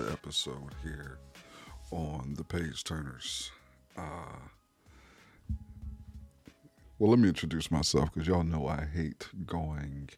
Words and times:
the 0.00 0.12
episode 0.12 0.74
here 0.82 1.18
on 1.90 2.34
the 2.36 2.44
Page 2.44 2.84
Turners. 2.84 3.50
Uh, 3.96 4.38
well, 6.98 7.10
let 7.10 7.18
me 7.18 7.28
introduce 7.28 7.70
myself 7.70 8.12
because 8.12 8.26
y'all 8.26 8.42
know 8.42 8.66
I 8.66 8.84
hate 8.84 9.28
going, 9.46 10.08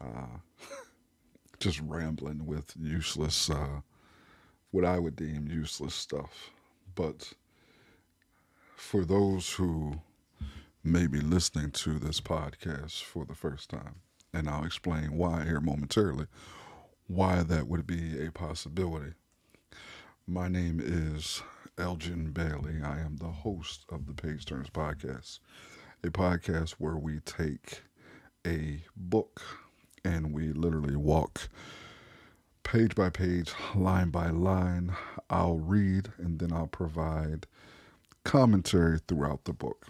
uh, 0.00 0.38
just 1.60 1.80
rambling 1.80 2.44
with 2.44 2.74
useless, 2.78 3.48
uh, 3.48 3.80
what 4.72 4.84
I 4.84 4.98
would 4.98 5.16
deem 5.16 5.48
useless 5.50 5.94
stuff. 5.94 6.50
But 6.94 7.32
for 8.76 9.04
those 9.04 9.52
who 9.52 10.00
may 10.84 11.06
be 11.06 11.20
listening 11.20 11.70
to 11.70 11.98
this 11.98 12.20
podcast 12.20 13.02
for 13.02 13.24
the 13.24 13.34
first 13.34 13.70
time, 13.70 13.96
and 14.34 14.48
I'll 14.48 14.64
explain 14.64 15.16
why 15.16 15.44
here 15.44 15.60
momentarily, 15.60 16.26
why 17.08 17.42
that 17.42 17.66
would 17.66 17.86
be 17.86 18.22
a 18.24 18.30
possibility. 18.30 19.14
My 20.26 20.46
name 20.46 20.78
is 20.78 21.42
Elgin 21.78 22.32
Bailey. 22.32 22.82
I 22.84 23.00
am 23.00 23.16
the 23.16 23.28
host 23.28 23.86
of 23.88 24.06
the 24.06 24.12
Page 24.12 24.44
Turns 24.44 24.68
podcast, 24.68 25.38
a 26.04 26.08
podcast 26.08 26.72
where 26.72 26.96
we 26.96 27.20
take 27.20 27.80
a 28.46 28.82
book 28.94 29.40
and 30.04 30.34
we 30.34 30.52
literally 30.52 30.96
walk 30.96 31.48
page 32.62 32.94
by 32.94 33.08
page, 33.08 33.52
line 33.74 34.10
by 34.10 34.28
line. 34.28 34.94
I'll 35.30 35.58
read 35.58 36.12
and 36.18 36.38
then 36.38 36.52
I'll 36.52 36.66
provide 36.66 37.46
commentary 38.24 38.98
throughout 39.08 39.44
the 39.44 39.54
book. 39.54 39.86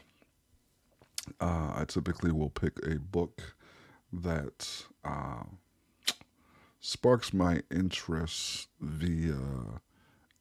Uh, 1.40 1.72
I 1.74 1.84
typically 1.88 2.30
will 2.30 2.50
pick 2.50 2.78
a 2.86 3.00
book 3.00 3.56
that 4.12 4.84
uh, 5.04 5.42
sparks 6.80 7.32
my 7.32 7.62
interest 7.70 8.68
via 8.80 9.36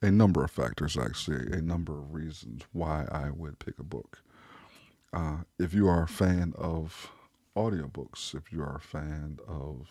a 0.01 0.11
number 0.11 0.43
of 0.43 0.51
factors, 0.51 0.97
actually, 0.97 1.51
a 1.51 1.61
number 1.61 1.97
of 1.97 2.13
reasons 2.13 2.63
why 2.71 3.05
I 3.11 3.31
would 3.31 3.59
pick 3.59 3.79
a 3.79 3.83
book. 3.83 4.19
Uh, 5.11 5.37
if 5.57 5.73
you 5.73 5.87
are 5.87 6.03
a 6.03 6.07
fan 6.07 6.53
of 6.57 7.09
audiobooks, 7.55 8.35
if 8.35 8.51
you 8.51 8.61
are 8.61 8.75
a 8.75 8.81
fan 8.81 9.39
of 9.47 9.87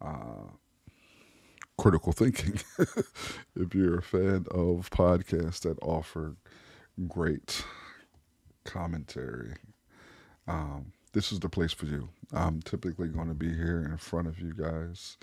uh, 0.00 0.50
critical 1.78 2.12
thinking, 2.12 2.58
if 3.54 3.74
you're 3.74 3.98
a 3.98 4.02
fan 4.02 4.46
of 4.50 4.90
podcasts 4.90 5.60
that 5.60 5.78
offer 5.82 6.36
great 7.06 7.64
commentary, 8.64 9.54
um, 10.48 10.92
this 11.12 11.30
is 11.30 11.38
the 11.38 11.48
place 11.48 11.72
for 11.72 11.86
you. 11.86 12.08
I'm 12.32 12.60
typically 12.62 13.08
going 13.08 13.28
to 13.28 13.34
be 13.34 13.54
here 13.54 13.88
in 13.88 13.96
front 13.98 14.26
of 14.26 14.40
you 14.40 14.52
guys. 14.52 15.16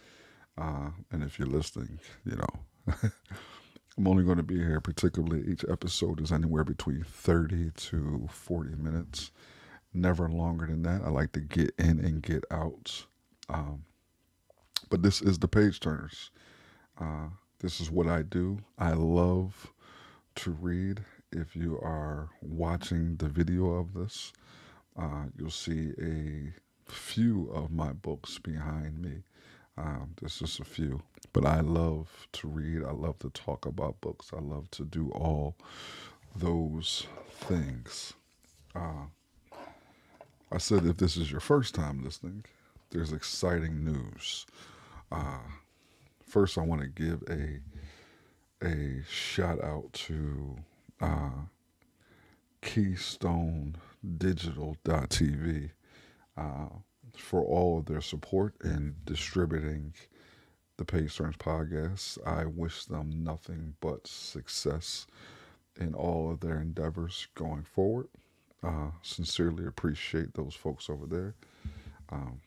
Uh, 0.57 0.89
and 1.11 1.23
if 1.23 1.37
you're 1.37 1.47
listening, 1.47 1.99
you 2.25 2.35
know, 2.35 2.93
I'm 3.97 4.07
only 4.07 4.23
going 4.23 4.37
to 4.37 4.43
be 4.43 4.57
here, 4.57 4.79
particularly 4.79 5.49
each 5.51 5.65
episode 5.69 6.21
is 6.21 6.31
anywhere 6.31 6.63
between 6.63 7.03
30 7.03 7.71
to 7.75 8.27
40 8.31 8.75
minutes, 8.75 9.31
never 9.93 10.29
longer 10.29 10.67
than 10.67 10.83
that. 10.83 11.01
I 11.03 11.09
like 11.09 11.31
to 11.33 11.39
get 11.39 11.73
in 11.77 11.99
and 11.99 12.21
get 12.21 12.43
out. 12.51 13.05
Um, 13.49 13.85
but 14.89 15.01
this 15.03 15.21
is 15.21 15.39
the 15.39 15.47
page 15.47 15.79
turners. 15.79 16.31
Uh, 16.99 17.29
this 17.59 17.79
is 17.79 17.89
what 17.89 18.07
I 18.07 18.21
do. 18.21 18.59
I 18.77 18.93
love 18.93 19.73
to 20.35 20.51
read. 20.51 21.03
If 21.31 21.55
you 21.55 21.77
are 21.81 22.29
watching 22.41 23.17
the 23.17 23.27
video 23.27 23.71
of 23.71 23.93
this, 23.93 24.31
uh, 24.97 25.25
you'll 25.37 25.49
see 25.49 25.91
a 26.01 26.53
few 26.91 27.49
of 27.51 27.71
my 27.71 27.91
books 27.91 28.39
behind 28.39 29.01
me. 29.01 29.23
Um, 29.77 30.13
there's 30.19 30.39
just 30.39 30.59
a 30.59 30.65
few, 30.65 31.01
but 31.33 31.45
I 31.45 31.59
love 31.59 32.27
to 32.33 32.47
read. 32.47 32.83
I 32.83 32.91
love 32.91 33.19
to 33.19 33.29
talk 33.29 33.65
about 33.65 34.01
books. 34.01 34.31
I 34.35 34.39
love 34.39 34.71
to 34.71 34.83
do 34.83 35.11
all 35.11 35.55
those 36.35 37.05
things. 37.29 38.13
Uh, 38.75 39.05
I 40.51 40.57
said 40.57 40.85
if 40.85 40.97
this 40.97 41.17
is 41.17 41.31
your 41.31 41.41
first 41.41 41.75
time 41.75 42.03
listening, 42.03 42.45
there's 42.89 43.11
exciting 43.11 43.83
news. 43.83 44.45
Uh, 45.11 45.39
first, 46.25 46.57
I 46.57 46.61
want 46.61 46.81
to 46.81 46.87
give 46.87 47.23
a 47.29 47.59
a 48.63 49.03
shout 49.07 49.63
out 49.63 49.93
to 49.93 50.57
uh, 50.99 51.29
Keystone 52.61 53.75
Digital.tv 54.17 55.69
uh, 56.37 56.69
for 57.19 57.41
all 57.41 57.79
of 57.79 57.85
their 57.85 58.01
support 58.01 58.55
in 58.63 58.95
distributing 59.05 59.93
the 60.77 60.85
Page 60.85 61.15
Turns 61.15 61.37
podcast. 61.37 62.17
I 62.25 62.45
wish 62.45 62.85
them 62.85 63.23
nothing 63.23 63.75
but 63.81 64.07
success 64.07 65.07
in 65.79 65.93
all 65.93 66.31
of 66.31 66.39
their 66.39 66.59
endeavors 66.59 67.27
going 67.35 67.63
forward. 67.63 68.07
Uh, 68.63 68.91
sincerely 69.01 69.65
appreciate 69.65 70.33
those 70.33 70.55
folks 70.55 70.89
over 70.89 71.05
there. 71.05 71.35
Um, 72.09 72.41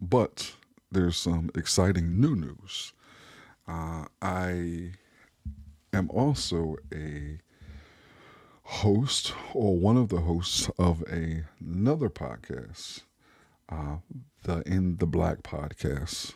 but 0.00 0.54
there's 0.90 1.16
some 1.16 1.50
exciting 1.54 2.20
new 2.20 2.34
news. 2.34 2.92
Uh, 3.68 4.06
I 4.22 4.92
am 5.92 6.10
also 6.10 6.76
a 6.92 7.38
host 8.62 9.34
or 9.52 9.76
one 9.76 9.96
of 9.96 10.08
the 10.08 10.20
hosts 10.20 10.70
of 10.78 11.02
a, 11.10 11.44
another 11.60 12.08
podcast, 12.08 13.02
uh, 13.70 13.96
the 14.42 14.62
In 14.66 14.96
the 14.96 15.06
Black 15.06 15.42
podcast, 15.42 16.34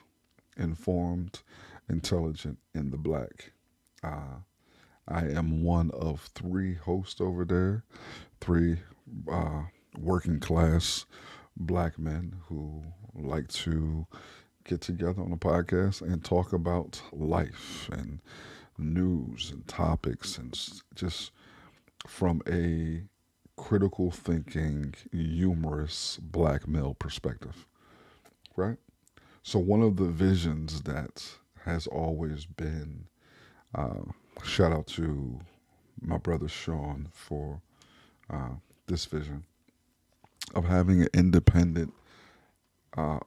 Informed, 0.56 1.40
Intelligent, 1.88 2.58
in 2.74 2.90
the 2.90 2.98
Black. 2.98 3.52
Uh, 4.02 4.40
I 5.08 5.26
am 5.26 5.62
one 5.64 5.90
of 5.90 6.30
three 6.34 6.74
hosts 6.74 7.20
over 7.20 7.44
there, 7.44 7.84
three 8.40 8.78
uh, 9.30 9.64
working 9.98 10.40
class 10.40 11.04
black 11.56 11.98
men 11.98 12.36
who 12.48 12.82
like 13.14 13.48
to 13.48 14.06
get 14.64 14.80
together 14.80 15.22
on 15.22 15.32
a 15.32 15.36
podcast 15.36 16.02
and 16.02 16.24
talk 16.24 16.52
about 16.52 17.00
life 17.12 17.88
and 17.92 18.20
news 18.78 19.50
and 19.52 19.66
topics 19.68 20.36
and 20.36 20.58
just 20.94 21.30
from 22.06 22.42
a 22.48 23.02
critical 23.56 24.10
thinking, 24.10 24.94
humorous 25.12 26.18
black 26.20 26.66
male 26.68 26.94
perspective, 26.94 27.66
right? 28.56 28.78
So, 29.42 29.58
one 29.58 29.82
of 29.82 29.96
the 29.96 30.06
visions 30.06 30.82
that 30.82 31.24
has 31.64 31.86
always 31.86 32.46
been, 32.46 33.06
uh, 33.74 34.02
shout 34.42 34.72
out 34.72 34.86
to 34.88 35.40
my 36.00 36.18
brother 36.18 36.48
Sean 36.48 37.08
for 37.12 37.60
uh, 38.30 38.54
this 38.86 39.04
vision 39.06 39.44
of 40.54 40.64
having 40.64 41.02
an 41.02 41.08
independent 41.14 41.92
uh, 42.96 43.20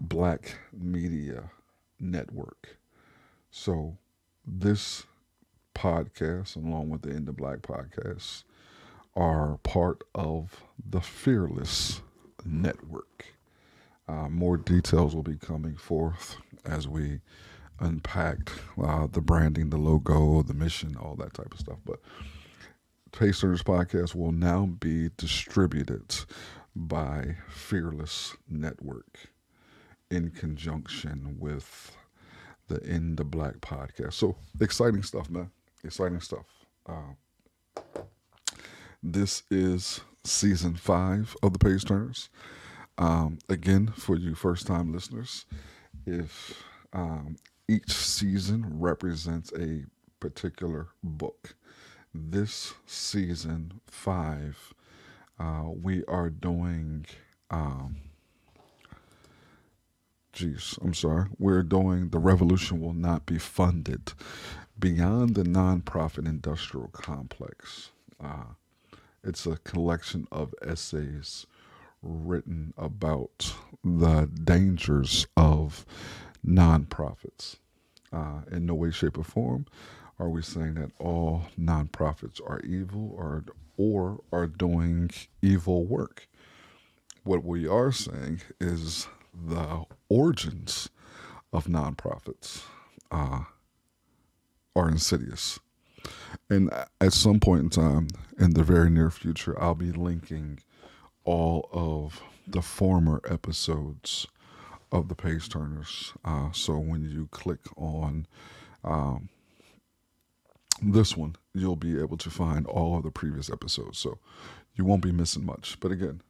black 0.00 0.56
media 0.72 1.50
network. 1.98 2.78
So, 3.50 3.96
this 4.46 5.04
podcast, 5.74 6.56
along 6.56 6.90
with 6.90 7.02
the 7.02 7.10
In 7.10 7.24
the 7.24 7.32
Black 7.32 7.58
podcast, 7.58 8.44
are 9.16 9.58
part 9.62 10.02
of 10.14 10.62
the 10.84 11.00
Fearless 11.00 12.02
Network. 12.44 13.26
Uh, 14.08 14.28
more 14.28 14.56
details 14.56 15.14
will 15.14 15.22
be 15.22 15.36
coming 15.36 15.76
forth 15.76 16.36
as 16.64 16.88
we 16.88 17.20
unpack 17.78 18.50
uh, 18.82 19.06
the 19.06 19.20
branding, 19.20 19.70
the 19.70 19.76
logo, 19.76 20.42
the 20.42 20.54
mission, 20.54 20.96
all 20.96 21.14
that 21.16 21.34
type 21.34 21.52
of 21.52 21.60
stuff. 21.60 21.78
But 21.84 22.00
Turners 23.12 23.62
podcast 23.62 24.14
will 24.14 24.32
now 24.32 24.66
be 24.66 25.10
distributed 25.16 26.16
by 26.74 27.36
Fearless 27.48 28.36
Network 28.48 29.30
in 30.10 30.30
conjunction 30.30 31.36
with 31.38 31.96
the 32.68 32.80
In 32.82 33.16
the 33.16 33.24
Black 33.24 33.56
podcast. 33.60 34.14
So 34.14 34.36
exciting 34.60 35.02
stuff, 35.02 35.28
man 35.28 35.50
exciting 35.84 36.20
stuff. 36.20 36.46
Uh, 36.86 37.92
this 39.02 39.42
is 39.50 40.00
season 40.24 40.74
five 40.74 41.36
of 41.42 41.52
the 41.52 41.58
Page 41.58 41.84
Turners. 41.84 42.28
Um, 42.98 43.38
again, 43.48 43.88
for 43.96 44.16
you 44.16 44.34
first 44.34 44.66
time 44.66 44.92
listeners, 44.92 45.46
if 46.06 46.62
um, 46.92 47.36
each 47.68 47.90
season 47.92 48.78
represents 48.78 49.52
a 49.58 49.84
particular 50.20 50.88
book, 51.02 51.54
this 52.12 52.74
season 52.86 53.80
five, 53.86 54.74
uh, 55.38 55.64
we 55.82 56.04
are 56.06 56.28
doing. 56.28 57.06
Um, 57.50 57.96
I'm 60.80 60.94
sorry. 60.94 61.28
We're 61.38 61.62
doing 61.62 62.10
The 62.10 62.18
Revolution 62.18 62.80
Will 62.80 62.94
Not 62.94 63.26
Be 63.26 63.38
Funded 63.38 64.14
Beyond 64.78 65.34
the 65.34 65.42
Nonprofit 65.42 66.26
Industrial 66.26 66.88
Complex. 66.88 67.90
Uh, 68.18 68.54
it's 69.24 69.46
a 69.46 69.56
collection 69.58 70.26
of 70.32 70.54
essays 70.62 71.46
written 72.02 72.72
about 72.78 73.54
the 73.84 74.28
dangers 74.44 75.26
of 75.36 75.84
nonprofits. 76.46 77.56
Uh, 78.12 78.40
in 78.50 78.66
no 78.66 78.74
way, 78.74 78.90
shape, 78.90 79.18
or 79.18 79.24
form 79.24 79.66
are 80.18 80.28
we 80.28 80.42
saying 80.42 80.74
that 80.74 80.90
all 80.98 81.44
nonprofits 81.58 82.40
are 82.46 82.60
evil 82.60 83.14
or 83.16 83.44
or 83.76 84.20
are 84.32 84.46
doing 84.46 85.10
evil 85.40 85.84
work. 85.86 86.28
What 87.24 87.44
we 87.44 87.66
are 87.66 87.92
saying 87.92 88.42
is 88.60 89.08
the 89.34 89.84
origins 90.10 90.90
of 91.52 91.66
nonprofits 91.66 92.62
uh, 93.10 93.44
are 94.76 94.88
insidious. 94.88 95.58
And 96.48 96.70
at 97.00 97.12
some 97.12 97.40
point 97.40 97.62
in 97.62 97.70
time, 97.70 98.08
in 98.38 98.54
the 98.54 98.64
very 98.64 98.90
near 98.90 99.10
future, 99.10 99.60
I'll 99.60 99.74
be 99.74 99.92
linking 99.92 100.60
all 101.24 101.68
of 101.72 102.22
the 102.46 102.62
former 102.62 103.20
episodes 103.28 104.26
of 104.90 105.08
the 105.08 105.14
page 105.14 105.48
turners. 105.48 106.12
Uh, 106.24 106.50
so 106.52 106.78
when 106.78 107.02
you 107.02 107.28
click 107.30 107.60
on 107.76 108.26
um, 108.82 109.28
this 110.82 111.16
one, 111.16 111.36
you'll 111.54 111.76
be 111.76 112.00
able 112.00 112.16
to 112.16 112.30
find 112.30 112.66
all 112.66 112.96
of 112.96 113.04
the 113.04 113.10
previous 113.10 113.50
episodes. 113.50 113.98
So 113.98 114.18
you 114.74 114.84
won't 114.84 115.02
be 115.02 115.12
missing 115.12 115.44
much. 115.44 115.78
But 115.80 115.92
again, 115.92 116.22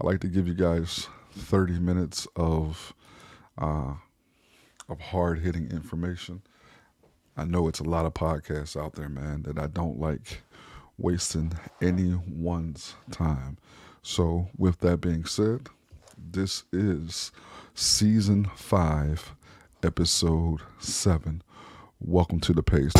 I 0.00 0.06
like 0.06 0.20
to 0.20 0.28
give 0.28 0.48
you 0.48 0.54
guys 0.54 1.08
30 1.32 1.78
minutes 1.78 2.26
of 2.36 2.92
uh, 3.56 3.94
of 4.88 5.00
hard 5.00 5.38
hitting 5.40 5.70
information. 5.70 6.42
I 7.36 7.44
know 7.44 7.68
it's 7.68 7.80
a 7.80 7.84
lot 7.84 8.06
of 8.06 8.14
podcasts 8.14 8.80
out 8.80 8.94
there, 8.94 9.08
man, 9.08 9.42
that 9.42 9.58
I 9.58 9.66
don't 9.68 9.98
like 9.98 10.42
wasting 10.98 11.52
anyone's 11.80 12.94
time. 13.10 13.56
So, 14.02 14.48
with 14.58 14.80
that 14.80 15.00
being 15.00 15.24
said, 15.24 15.68
this 16.18 16.64
is 16.72 17.30
season 17.74 18.46
five, 18.56 19.34
episode 19.82 20.60
seven. 20.80 21.42
Welcome 22.00 22.40
to 22.40 22.52
the 22.52 22.62
page. 22.62 22.92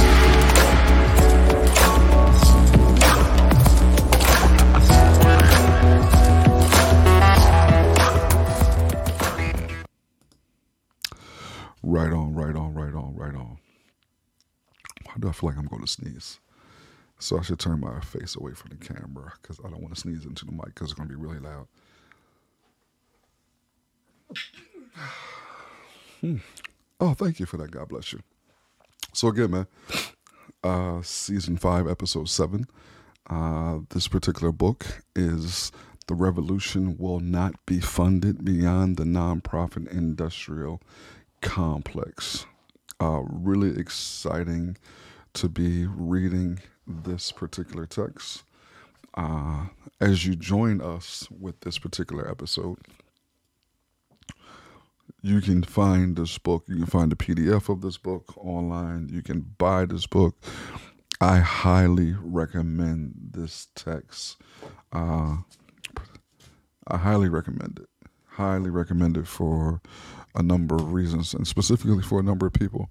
Right 11.82 12.12
on, 12.12 12.34
right 12.34 12.54
on, 12.54 12.74
right 12.74 12.94
on, 12.94 13.16
right 13.16 13.34
on. 13.34 13.58
Why 15.10 15.18
do 15.18 15.28
I 15.28 15.32
feel 15.32 15.50
like 15.50 15.58
I'm 15.58 15.66
going 15.66 15.82
to 15.82 15.88
sneeze? 15.88 16.38
So 17.18 17.38
I 17.38 17.42
should 17.42 17.58
turn 17.58 17.80
my 17.80 18.00
face 18.00 18.36
away 18.36 18.52
from 18.52 18.70
the 18.70 18.76
camera 18.76 19.32
because 19.42 19.58
I 19.60 19.68
don't 19.68 19.82
want 19.82 19.94
to 19.94 20.00
sneeze 20.00 20.24
into 20.24 20.44
the 20.46 20.52
mic 20.52 20.66
because 20.66 20.90
it's 20.90 20.94
going 20.94 21.08
to 21.08 21.14
be 21.16 21.20
really 21.20 21.38
loud. 21.38 21.66
Hmm. 26.20 26.36
Oh, 27.02 27.14
thank 27.14 27.40
you 27.40 27.46
for 27.46 27.56
that. 27.56 27.70
God 27.70 27.88
bless 27.88 28.12
you. 28.12 28.20
So 29.14 29.28
again, 29.28 29.50
man, 29.50 29.66
uh, 30.62 31.00
season 31.00 31.56
five, 31.56 31.88
episode 31.88 32.28
seven. 32.28 32.66
Uh, 33.26 33.78
this 33.88 34.06
particular 34.06 34.52
book 34.52 35.02
is 35.16 35.72
"The 36.08 36.14
Revolution 36.14 36.98
Will 36.98 37.20
Not 37.20 37.54
Be 37.64 37.80
Funded 37.80 38.44
Beyond 38.44 38.98
the 38.98 39.04
Nonprofit 39.04 39.90
Industrial 39.90 40.82
Complex." 41.40 42.44
Uh, 43.00 43.22
really 43.24 43.78
exciting 43.78 44.76
to 45.32 45.48
be 45.48 45.86
reading 45.86 46.60
this 46.86 47.32
particular 47.32 47.86
text. 47.86 48.42
Uh, 49.14 49.66
as 50.00 50.26
you 50.26 50.36
join 50.36 50.80
us 50.80 51.26
with 51.30 51.58
this 51.60 51.78
particular 51.78 52.28
episode, 52.30 52.78
you 55.22 55.40
can 55.40 55.62
find 55.62 56.16
this 56.16 56.36
book. 56.38 56.64
You 56.68 56.76
can 56.76 56.86
find 56.86 57.12
a 57.12 57.16
PDF 57.16 57.68
of 57.68 57.80
this 57.80 57.96
book 57.96 58.34
online. 58.36 59.08
You 59.10 59.22
can 59.22 59.40
buy 59.58 59.86
this 59.86 60.06
book. 60.06 60.36
I 61.20 61.38
highly 61.38 62.14
recommend 62.20 63.14
this 63.32 63.68
text. 63.74 64.36
Uh, 64.92 65.38
I 66.86 66.96
highly 66.96 67.28
recommend 67.28 67.80
it. 67.82 68.08
Highly 68.26 68.70
recommend 68.70 69.16
it 69.16 69.26
for 69.26 69.82
a 70.34 70.42
number 70.42 70.74
of 70.74 70.92
reasons, 70.92 71.34
and 71.34 71.46
specifically 71.46 72.02
for 72.02 72.20
a 72.20 72.22
number 72.22 72.46
of 72.46 72.52
people. 72.52 72.90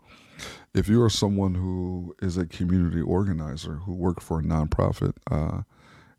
If 0.73 0.87
you 0.87 1.01
are 1.01 1.09
someone 1.09 1.55
who 1.55 2.15
is 2.21 2.37
a 2.37 2.45
community 2.45 3.01
organizer 3.01 3.75
who 3.75 3.93
worked 3.93 4.23
for 4.23 4.39
a 4.39 4.43
nonprofit, 4.43 5.13
uh, 5.29 5.63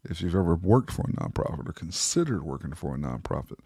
if 0.04 0.20
you've 0.20 0.34
ever 0.34 0.54
worked 0.54 0.90
for 0.90 1.02
a 1.02 1.12
nonprofit 1.12 1.68
or 1.68 1.72
considered 1.72 2.42
working 2.42 2.72
for 2.72 2.94
a 2.94 2.98
nonprofit, 2.98 3.58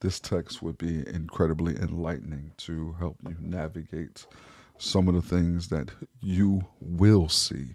this 0.00 0.20
text 0.20 0.62
would 0.62 0.78
be 0.78 1.06
incredibly 1.08 1.76
enlightening 1.76 2.52
to 2.58 2.94
help 2.98 3.16
you 3.26 3.36
navigate 3.40 4.26
some 4.78 5.08
of 5.08 5.14
the 5.14 5.22
things 5.22 5.68
that 5.68 5.90
you 6.20 6.66
will 6.80 7.28
see 7.28 7.74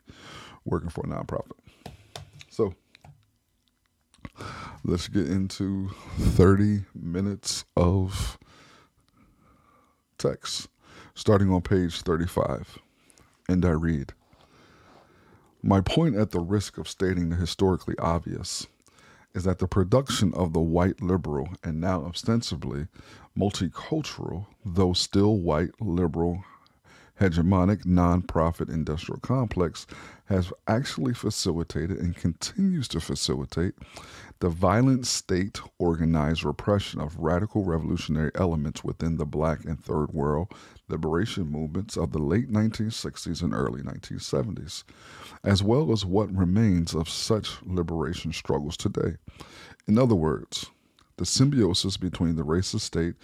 working 0.66 0.90
for 0.90 1.06
a 1.06 1.08
nonprofit. 1.08 1.54
So 2.50 2.74
let's 4.84 5.08
get 5.08 5.28
into 5.28 5.90
30 6.19 6.84
minutes 6.94 7.64
of 7.78 8.38
text, 10.18 10.69
starting 11.14 11.52
on 11.52 11.62
page 11.62 12.02
35. 12.02 12.80
And 13.50 13.66
I 13.66 13.72
read 13.72 14.14
My 15.62 15.81
point, 15.81 16.16
at 16.16 16.31
the 16.31 16.40
risk 16.40 16.78
of 16.78 16.88
stating 16.88 17.30
the 17.30 17.36
historically 17.36 17.98
obvious, 18.00 18.68
is 19.34 19.44
that 19.44 19.60
the 19.60 19.68
production 19.68 20.34
of 20.34 20.54
the 20.54 20.60
white 20.60 21.02
liberal 21.02 21.50
and 21.64 21.80
now 21.80 22.04
ostensibly 22.06 22.88
multicultural, 23.38 24.48
though 24.66 24.94
still 24.94 25.38
white 25.38 25.80
liberal 25.80 26.44
hegemonic 27.19 27.83
nonprofit 27.86 28.69
industrial 28.69 29.19
complex 29.19 29.88
has 30.26 30.52
actually 30.68 31.14
facilitated 31.14 31.97
and 31.97 32.16
continues 32.16 32.88
to 32.88 33.00
facilitate 33.00 33.74
the 34.40 34.50
violent 34.50 35.07
state 35.07 35.59
organized 35.80 36.44
repression 36.44 37.02
of 37.02 37.18
radical 37.18 37.64
revolutionary 37.64 38.31
elements 38.36 38.83
within 38.83 39.18
the 39.18 39.26
black 39.26 39.66
and 39.66 39.83
third 39.83 40.14
world 40.14 40.54
liberation 40.90 41.47
movements 41.47 41.97
of 41.97 42.12
the 42.12 42.19
late 42.19 42.52
1960s 42.52 43.42
and 43.42 43.54
early 43.54 43.81
1970s, 43.81 44.83
as 45.44 45.64
well 45.64 45.92
as 45.92 46.06
what 46.06 46.33
remains 46.36 46.94
of 46.94 47.09
such 47.09 47.57
liberation 47.64 48.31
struggles 48.31 48.78
today. 48.78 49.16
In 49.88 49.97
other 49.97 50.16
words, 50.16 50.69
the 51.18 51.26
symbiosis 51.26 51.97
between 51.97 52.36
the 52.36 52.45
racist 52.45 52.81
state 52.81 53.16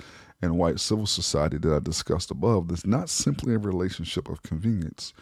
and 0.43 0.57
white 0.57 0.79
civil 0.79 1.05
society 1.05 1.57
that 1.57 1.73
I 1.73 1.79
discussed 1.79 2.29
above 2.29 2.69
is 2.69 2.85
not 2.85 3.09
simply 3.09 3.53
a 3.53 3.59
relationship 3.59 4.29
of 4.29 4.43
convenience. 4.43 5.13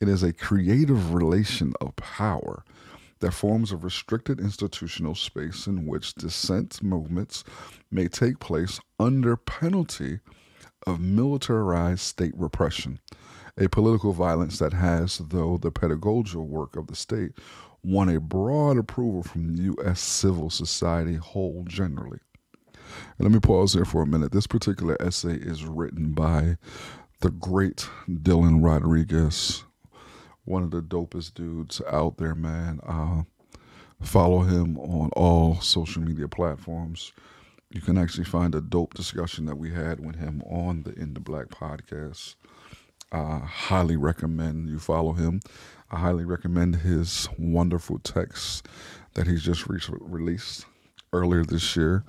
It 0.00 0.08
is 0.08 0.22
a 0.22 0.34
creative 0.34 1.14
relation 1.14 1.72
of 1.80 1.96
power 1.96 2.62
that 3.20 3.32
forms 3.32 3.72
a 3.72 3.76
restricted 3.76 4.38
institutional 4.38 5.14
space 5.14 5.66
in 5.66 5.86
which 5.86 6.14
dissent 6.14 6.82
movements 6.82 7.42
may 7.90 8.06
take 8.06 8.38
place 8.38 8.78
under 9.00 9.36
penalty 9.36 10.20
of 10.86 11.00
militarized 11.00 12.00
state 12.00 12.34
repression, 12.36 13.00
a 13.56 13.68
political 13.70 14.12
violence 14.12 14.58
that 14.58 14.74
has, 14.74 15.16
though 15.18 15.56
the 15.56 15.70
pedagogical 15.70 16.46
work 16.46 16.76
of 16.76 16.88
the 16.88 16.96
state, 16.96 17.32
won 17.82 18.10
a 18.10 18.20
broad 18.20 18.76
approval 18.76 19.22
from 19.22 19.54
U.S. 19.54 20.00
civil 20.00 20.50
society 20.50 21.14
whole 21.14 21.64
generally. 21.66 22.18
Let 23.18 23.30
me 23.30 23.40
pause 23.40 23.72
there 23.72 23.84
for 23.84 24.02
a 24.02 24.06
minute. 24.06 24.32
This 24.32 24.46
particular 24.46 24.96
essay 25.00 25.34
is 25.34 25.64
written 25.64 26.12
by 26.12 26.56
the 27.20 27.30
great 27.30 27.88
Dylan 28.08 28.62
Rodriguez, 28.62 29.64
one 30.44 30.62
of 30.62 30.70
the 30.70 30.82
dopest 30.82 31.34
dudes 31.34 31.80
out 31.90 32.18
there, 32.18 32.34
man. 32.34 32.80
Uh, 32.86 33.22
follow 34.02 34.40
him 34.40 34.78
on 34.78 35.10
all 35.16 35.60
social 35.60 36.02
media 36.02 36.28
platforms. 36.28 37.12
You 37.70 37.80
can 37.80 37.98
actually 37.98 38.24
find 38.24 38.54
a 38.54 38.60
dope 38.60 38.94
discussion 38.94 39.46
that 39.46 39.56
we 39.56 39.72
had 39.72 40.04
with 40.04 40.16
him 40.16 40.42
on 40.42 40.82
the 40.82 40.92
In 40.92 41.14
the 41.14 41.20
Black 41.20 41.48
podcast. 41.48 42.36
I 43.12 43.38
highly 43.38 43.96
recommend 43.96 44.68
you 44.68 44.78
follow 44.78 45.12
him. 45.12 45.40
I 45.90 45.98
highly 45.98 46.24
recommend 46.24 46.76
his 46.76 47.28
wonderful 47.38 47.98
text 48.00 48.66
that 49.14 49.26
he's 49.26 49.42
just 49.42 49.68
re- 49.68 49.80
released 50.00 50.66
earlier 51.12 51.44
this 51.44 51.76
year 51.76 52.04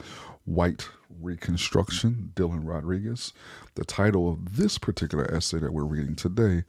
White 0.47 0.87
Reconstruction, 1.21 2.31
Dylan 2.33 2.61
Rodriguez. 2.63 3.33
The 3.75 3.83
title 3.83 4.31
of 4.31 4.55
this 4.55 4.77
particular 4.77 5.29
essay 5.29 5.59
that 5.59 5.73
we're 5.73 5.83
reading 5.83 6.15
today 6.15 6.63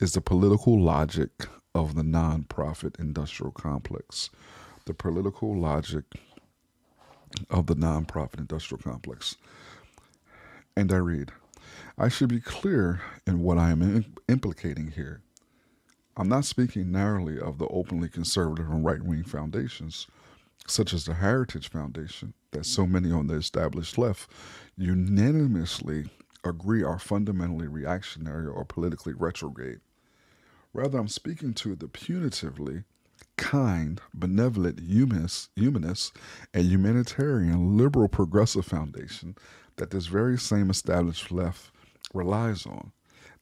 is 0.00 0.14
The 0.14 0.20
Political 0.20 0.82
Logic 0.82 1.30
of 1.72 1.94
the 1.94 2.02
Nonprofit 2.02 2.98
Industrial 2.98 3.52
Complex. 3.52 4.30
The 4.86 4.94
Political 4.94 5.56
Logic 5.56 6.04
of 7.48 7.68
the 7.68 7.76
Nonprofit 7.76 8.40
Industrial 8.40 8.82
Complex. 8.82 9.36
And 10.76 10.92
I 10.92 10.96
read, 10.96 11.30
I 11.96 12.08
should 12.08 12.28
be 12.28 12.40
clear 12.40 13.02
in 13.24 13.38
what 13.38 13.56
I 13.56 13.70
am 13.70 14.04
implicating 14.28 14.90
here. 14.90 15.22
I'm 16.16 16.28
not 16.28 16.44
speaking 16.44 16.90
narrowly 16.90 17.38
of 17.38 17.58
the 17.58 17.68
openly 17.68 18.08
conservative 18.08 18.68
and 18.68 18.84
right 18.84 19.00
wing 19.00 19.22
foundations, 19.22 20.08
such 20.66 20.92
as 20.92 21.04
the 21.04 21.14
Heritage 21.14 21.70
Foundation 21.70 22.34
that 22.52 22.66
so 22.66 22.86
many 22.86 23.10
on 23.10 23.26
the 23.26 23.34
established 23.34 23.98
left 23.98 24.30
unanimously 24.76 26.08
agree 26.44 26.82
are 26.82 26.98
fundamentally 26.98 27.66
reactionary 27.66 28.46
or 28.46 28.64
politically 28.64 29.12
retrograde. 29.12 29.80
Rather, 30.72 30.98
I'm 30.98 31.08
speaking 31.08 31.52
to 31.54 31.74
the 31.74 31.86
punitively 31.86 32.84
kind, 33.36 34.00
benevolent, 34.14 34.80
humanist, 34.80 36.16
and 36.54 36.64
humanitarian 36.64 37.76
liberal 37.76 38.08
progressive 38.08 38.64
foundation 38.64 39.36
that 39.76 39.90
this 39.90 40.06
very 40.06 40.38
same 40.38 40.70
established 40.70 41.30
left 41.30 41.70
relies 42.14 42.66
on. 42.66 42.92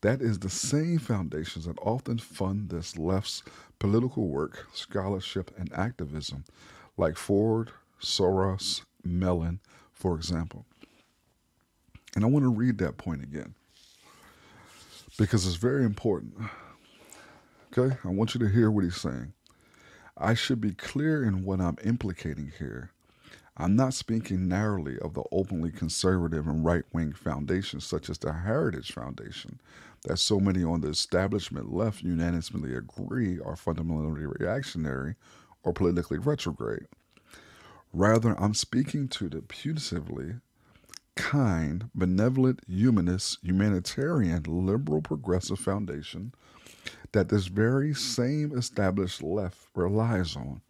That 0.03 0.23
is 0.23 0.39
the 0.39 0.51
same 0.51 0.99
foundations 0.99 1.67
that 1.67 1.79
often 1.83 2.19
fund 2.19 2.71
this 2.71 2.97
left's 2.97 3.43
political 3.79 4.29
work, 4.29 4.67
scholarship, 4.73 5.51
and 5.59 5.73
activism, 5.73 6.45
like 6.97 7.17
Ford, 7.17 7.71
Soros, 8.01 8.83
Mellon, 9.05 9.61
for 9.93 10.15
example. 10.15 10.67
And 12.15 12.25
I 12.25 12.29
want 12.29 12.45
to 12.45 12.51
read 12.51 12.79
that 12.79 12.97
point 12.97 13.23
again 13.23 13.55
because 15.17 15.47
it's 15.47 15.57
very 15.57 15.85
important. 15.85 16.35
Okay, 17.77 17.97
I 18.05 18.09
want 18.09 18.35
you 18.35 18.41
to 18.41 18.49
hear 18.49 18.71
what 18.71 18.85
he's 18.85 18.97
saying. 18.97 19.33
I 20.17 20.35
should 20.35 20.61
be 20.61 20.73
clear 20.73 21.23
in 21.23 21.45
what 21.45 21.61
I'm 21.61 21.79
implicating 21.85 22.53
here. 22.59 22.91
I'm 23.57 23.77
not 23.77 23.95
speaking 23.95 24.49
narrowly 24.49 24.99
of 24.99 25.15
the 25.15 25.23
openly 25.31 25.71
conservative 25.71 26.47
and 26.47 26.65
right 26.65 26.85
wing 26.93 27.13
foundations, 27.13 27.87
such 27.87 28.09
as 28.09 28.19
the 28.19 28.33
Heritage 28.33 28.93
Foundation, 28.93 29.61
that 30.05 30.19
so 30.19 30.41
many 30.41 30.65
on 30.65 30.81
the 30.81 30.89
establishment 30.89 31.73
left 31.73 32.03
unanimously 32.03 32.75
agree 32.75 33.39
are 33.39 33.57
fundamentally 33.57 34.27
reactionary 34.27 35.15
or 35.63 35.73
politically 35.73 36.19
retrograde. 36.19 36.87
Rather, 37.93 38.41
I'm 38.41 38.55
speaking 38.55 39.09
to 39.09 39.29
the 39.29 39.39
putatively 39.39 40.41
kind, 41.17 41.91
benevolent, 41.95 42.61
humanist, 42.69 43.39
humanitarian, 43.43 44.45
liberal, 44.45 45.03
progressive 45.03 45.59
foundation 45.59 46.33
that 47.13 47.29
this 47.29 47.47
very 47.47 47.93
same 47.93 48.57
established 48.57 49.23
left 49.23 49.59
relies 49.75 50.37
on. 50.37 50.61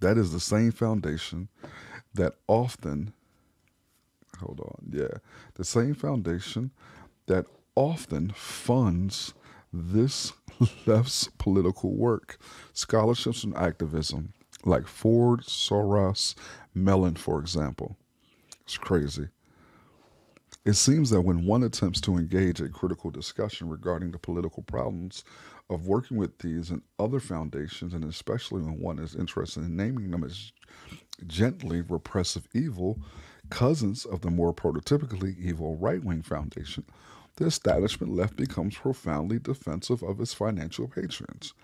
That 0.00 0.16
is 0.16 0.32
the 0.32 0.40
same 0.40 0.72
foundation 0.72 1.48
that 2.14 2.34
often, 2.46 3.12
hold 4.38 4.60
on, 4.60 4.90
yeah, 4.92 5.18
the 5.54 5.64
same 5.64 5.94
foundation 5.94 6.70
that 7.26 7.46
often 7.74 8.30
funds 8.30 9.34
this 9.72 10.32
left's 10.86 11.28
political 11.38 11.94
work, 11.94 12.38
scholarships 12.72 13.42
and 13.44 13.56
activism, 13.56 14.32
like 14.66 14.86
Ford, 14.86 15.42
Soros, 15.42 16.34
Mellon, 16.74 17.14
for 17.16 17.38
example. 17.40 17.96
It's 18.64 18.76
crazy. 18.76 19.28
It 20.64 20.74
seems 20.74 21.10
that 21.10 21.20
when 21.20 21.46
one 21.46 21.62
attempts 21.62 22.00
to 22.02 22.16
engage 22.16 22.60
a 22.60 22.68
critical 22.68 23.10
discussion 23.10 23.68
regarding 23.68 24.10
the 24.10 24.18
political 24.18 24.64
problems 24.64 25.22
of 25.70 25.86
working 25.86 26.16
with 26.16 26.38
these 26.38 26.70
and 26.70 26.82
other 26.98 27.20
foundations, 27.20 27.94
and 27.94 28.04
especially 28.04 28.62
when 28.62 28.80
one 28.80 28.98
is 28.98 29.14
interested 29.14 29.62
in 29.62 29.76
naming 29.76 30.10
them 30.10 30.24
as 30.24 30.52
gently 31.26 31.82
repressive 31.82 32.48
evil, 32.52 32.98
cousins 33.48 34.04
of 34.04 34.22
the 34.22 34.30
more 34.30 34.52
prototypically 34.52 35.38
evil 35.38 35.76
right 35.76 36.02
wing 36.02 36.22
foundation, 36.22 36.84
the 37.36 37.46
establishment 37.46 38.12
left 38.12 38.36
becomes 38.36 38.76
profoundly 38.76 39.38
defensive 39.38 40.02
of 40.02 40.20
its 40.20 40.34
financial 40.34 40.88
patrons. 40.88 41.54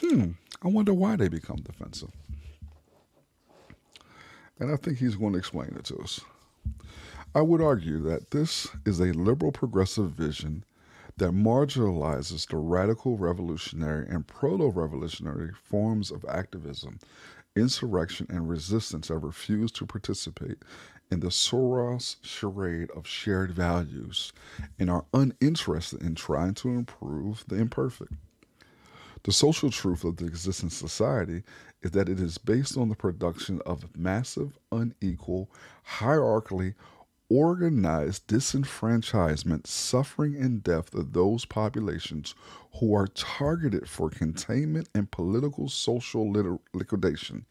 Hmm, 0.00 0.32
I 0.62 0.68
wonder 0.68 0.92
why 0.92 1.16
they 1.16 1.28
become 1.28 1.58
defensive. 1.58 2.10
And 4.58 4.72
I 4.72 4.76
think 4.76 4.98
he's 4.98 5.16
going 5.16 5.32
to 5.32 5.38
explain 5.38 5.74
it 5.76 5.84
to 5.86 5.96
us. 5.98 6.20
I 7.34 7.42
would 7.42 7.60
argue 7.60 7.98
that 8.02 8.30
this 8.30 8.68
is 8.86 9.00
a 9.00 9.12
liberal 9.12 9.50
progressive 9.50 10.10
vision 10.12 10.64
that 11.16 11.30
marginalizes 11.30 12.48
the 12.48 12.56
radical 12.56 13.16
revolutionary 13.16 14.06
and 14.08 14.26
proto 14.26 14.68
revolutionary 14.68 15.50
forms 15.52 16.10
of 16.10 16.24
activism, 16.28 16.98
insurrection, 17.56 18.26
and 18.30 18.48
resistance 18.48 19.08
that 19.08 19.18
refuse 19.18 19.70
to 19.72 19.86
participate 19.86 20.58
in 21.10 21.20
the 21.20 21.28
Soros 21.28 22.16
charade 22.22 22.90
of 22.92 23.06
shared 23.06 23.52
values 23.52 24.32
and 24.78 24.90
are 24.90 25.04
uninterested 25.12 26.02
in 26.02 26.14
trying 26.14 26.54
to 26.54 26.68
improve 26.68 27.44
the 27.48 27.56
imperfect. 27.56 28.12
The 29.22 29.32
social 29.32 29.70
truth 29.70 30.04
of 30.04 30.16
the 30.16 30.26
existing 30.26 30.70
society 30.70 31.42
is 31.84 31.90
that 31.92 32.08
it 32.08 32.18
is 32.18 32.38
based 32.38 32.76
on 32.76 32.88
the 32.88 32.96
production 32.96 33.60
of 33.66 33.94
massive, 33.96 34.58
unequal, 34.72 35.50
hierarchically 35.98 36.74
organized 37.28 38.26
disenfranchisement, 38.26 39.66
suffering, 39.66 40.34
and 40.36 40.62
death 40.62 40.94
of 40.94 41.12
those 41.12 41.44
populations 41.44 42.34
who 42.80 42.94
are 42.94 43.06
targeted 43.08 43.88
for 43.88 44.08
containment 44.08 44.88
and 44.94 45.10
political 45.10 45.68
social 45.68 46.32
liquidation, 46.72 47.44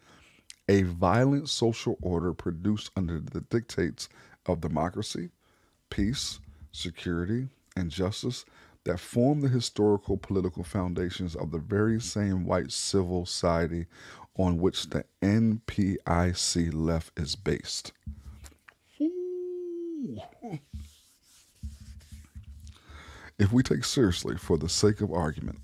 a 0.67 0.81
violent 0.81 1.47
social 1.47 1.97
order 2.01 2.33
produced 2.33 2.89
under 2.95 3.19
the 3.19 3.41
dictates 3.41 4.09
of 4.45 4.61
democracy, 4.61 5.29
peace, 5.89 6.39
security, 6.71 7.47
and 7.75 7.91
justice 7.91 8.45
that 8.85 8.99
form 8.99 9.41
the 9.41 9.47
historical 9.47 10.17
political 10.17 10.63
foundations 10.63 11.35
of 11.35 11.51
the 11.51 11.57
very 11.57 12.01
same 12.01 12.45
white 12.45 12.71
civil 12.71 13.25
society 13.25 13.85
on 14.35 14.57
which 14.57 14.89
the 14.89 15.05
NPIC 15.21 16.73
left 16.73 17.19
is 17.19 17.35
based. 17.35 17.91
If 23.39 23.51
we 23.51 23.63
take 23.63 23.83
seriously, 23.83 24.37
for 24.37 24.57
the 24.57 24.69
sake 24.69 25.01
of 25.01 25.11
argument, 25.11 25.59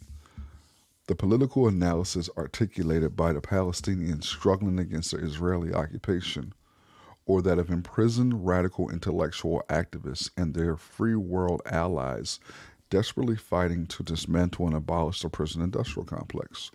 the 1.08 1.16
political 1.16 1.68
analysis 1.68 2.30
articulated 2.38 3.16
by 3.16 3.34
the 3.34 3.42
Palestinians 3.42 4.26
struggling 4.26 4.80
against 4.80 5.12
the 5.12 5.18
Israeli 5.18 5.74
occupation, 5.74 6.54
or 7.26 7.42
that 7.42 7.60
of 7.60 7.70
imprisoned 7.70 8.46
radical 8.46 8.90
intellectual 8.90 9.64
activists 9.70 10.30
and 10.36 10.54
their 10.54 10.76
free 10.76 11.16
world 11.16 11.62
allies 11.66 12.40
desperately 12.90 13.36
fighting 13.36 13.86
to 13.86 14.04
dismantle 14.04 14.66
and 14.66 14.76
abolish 14.76 15.22
the 15.22 15.30
prison 15.30 15.62
industrial 15.62 16.06
complex, 16.06 16.72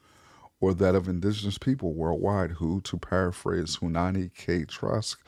or 0.64 0.72
that 0.72 0.94
of 0.94 1.10
indigenous 1.10 1.58
people 1.58 1.92
worldwide 1.92 2.52
who, 2.52 2.80
to 2.80 2.96
paraphrase 2.96 3.76
Haunani-Kay 3.76 4.64
Trask, 4.64 5.22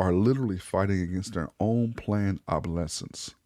are 0.00 0.12
literally 0.12 0.58
fighting 0.58 1.00
against 1.00 1.32
their 1.32 1.48
own 1.60 1.92
planned 1.92 2.40
obsolescence, 2.48 3.36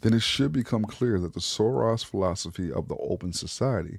then 0.00 0.14
it 0.14 0.22
should 0.22 0.52
become 0.52 0.86
clear 0.86 1.20
that 1.20 1.34
the 1.34 1.40
Soros 1.40 2.02
philosophy 2.02 2.72
of 2.72 2.88
the 2.88 2.96
open 2.96 3.34
society, 3.34 3.98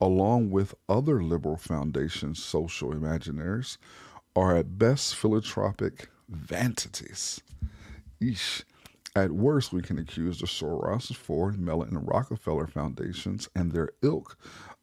along 0.00 0.50
with 0.50 0.74
other 0.88 1.22
liberal 1.22 1.56
foundations' 1.56 2.42
social 2.42 2.90
imaginaries, 2.90 3.76
are 4.34 4.56
at 4.56 4.80
best 4.80 5.14
philanthropic 5.14 6.08
vanities. 6.28 7.40
Eesh. 8.20 8.64
At 9.14 9.30
worst, 9.30 9.72
we 9.72 9.80
can 9.80 9.98
accuse 9.98 10.40
the 10.40 10.46
Soros, 10.46 11.14
Ford, 11.14 11.58
Mellon, 11.58 11.96
and 11.96 12.06
Rockefeller 12.06 12.66
foundations 12.66 13.48
and 13.54 13.72
their 13.72 13.90
ilk 14.02 14.36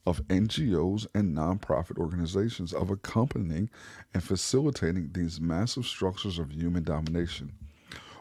of 0.05 0.25
NGOs 0.27 1.07
and 1.13 1.35
nonprofit 1.35 1.97
organizations 1.97 2.73
of 2.73 2.89
accompanying 2.89 3.69
and 4.13 4.23
facilitating 4.23 5.11
these 5.13 5.39
massive 5.39 5.85
structures 5.85 6.39
of 6.39 6.51
human 6.51 6.83
domination, 6.83 7.53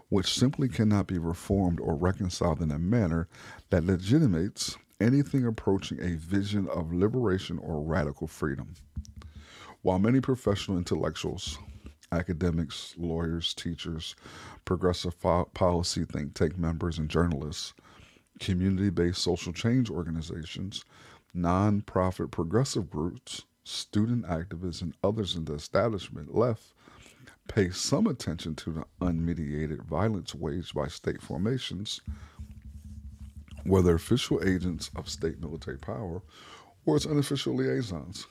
which 0.08 0.38
simply 0.38 0.68
cannot 0.68 1.06
be 1.06 1.18
reformed 1.18 1.80
or 1.80 1.94
reconciled 1.94 2.60
in 2.60 2.70
a 2.70 2.78
manner 2.78 3.28
that 3.70 3.84
legitimates 3.84 4.76
anything 5.00 5.44
approaching 5.44 6.00
a 6.00 6.16
vision 6.16 6.68
of 6.68 6.92
liberation 6.92 7.58
or 7.58 7.80
radical 7.80 8.28
freedom. 8.28 8.74
While 9.82 9.98
many 9.98 10.20
professional 10.20 10.78
intellectuals, 10.78 11.58
academics, 12.12 12.94
lawyers, 12.96 13.52
teachers, 13.54 14.14
progressive 14.64 15.18
policy 15.54 16.04
think 16.04 16.34
tank 16.34 16.56
members, 16.56 16.98
and 16.98 17.08
journalists, 17.08 17.74
community 18.38 18.90
based 18.90 19.22
social 19.22 19.52
change 19.52 19.90
organizations, 19.90 20.84
nonprofit 21.36 22.30
progressive 22.30 22.90
groups, 22.90 23.42
student 23.64 24.26
activists, 24.26 24.82
and 24.82 24.94
others 25.02 25.36
in 25.36 25.44
the 25.44 25.54
establishment 25.54 26.34
left 26.34 26.74
pay 27.48 27.70
some 27.70 28.06
attention 28.06 28.54
to 28.54 28.70
the 28.72 28.84
unmediated 29.00 29.82
violence 29.82 30.34
waged 30.34 30.74
by 30.74 30.88
state 30.88 31.20
formations, 31.20 32.00
whether 33.64 33.94
official 33.94 34.42
agents 34.44 34.90
of 34.96 35.08
state 35.08 35.40
military 35.40 35.78
power 35.78 36.22
or 36.84 36.96
its 36.96 37.06
unofficial 37.06 37.54
liaisons, 37.54 38.26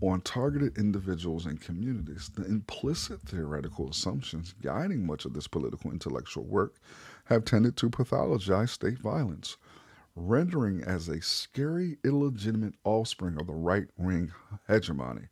on 0.00 0.20
targeted 0.20 0.76
individuals 0.78 1.46
and 1.46 1.60
communities. 1.60 2.30
The 2.34 2.44
implicit 2.44 3.20
theoretical 3.22 3.88
assumptions 3.88 4.54
guiding 4.62 5.06
much 5.06 5.24
of 5.24 5.32
this 5.32 5.48
political 5.48 5.90
intellectual 5.90 6.44
work 6.44 6.74
have 7.24 7.44
tended 7.44 7.76
to 7.78 7.90
pathologize 7.90 8.70
state 8.70 8.98
violence 8.98 9.56
rendering 10.18 10.82
as 10.82 11.08
a 11.08 11.22
scary, 11.22 11.98
illegitimate 12.04 12.74
offspring 12.84 13.40
of 13.40 13.46
the 13.46 13.52
right 13.52 13.88
wing 13.96 14.32
hegemony. 14.66 15.28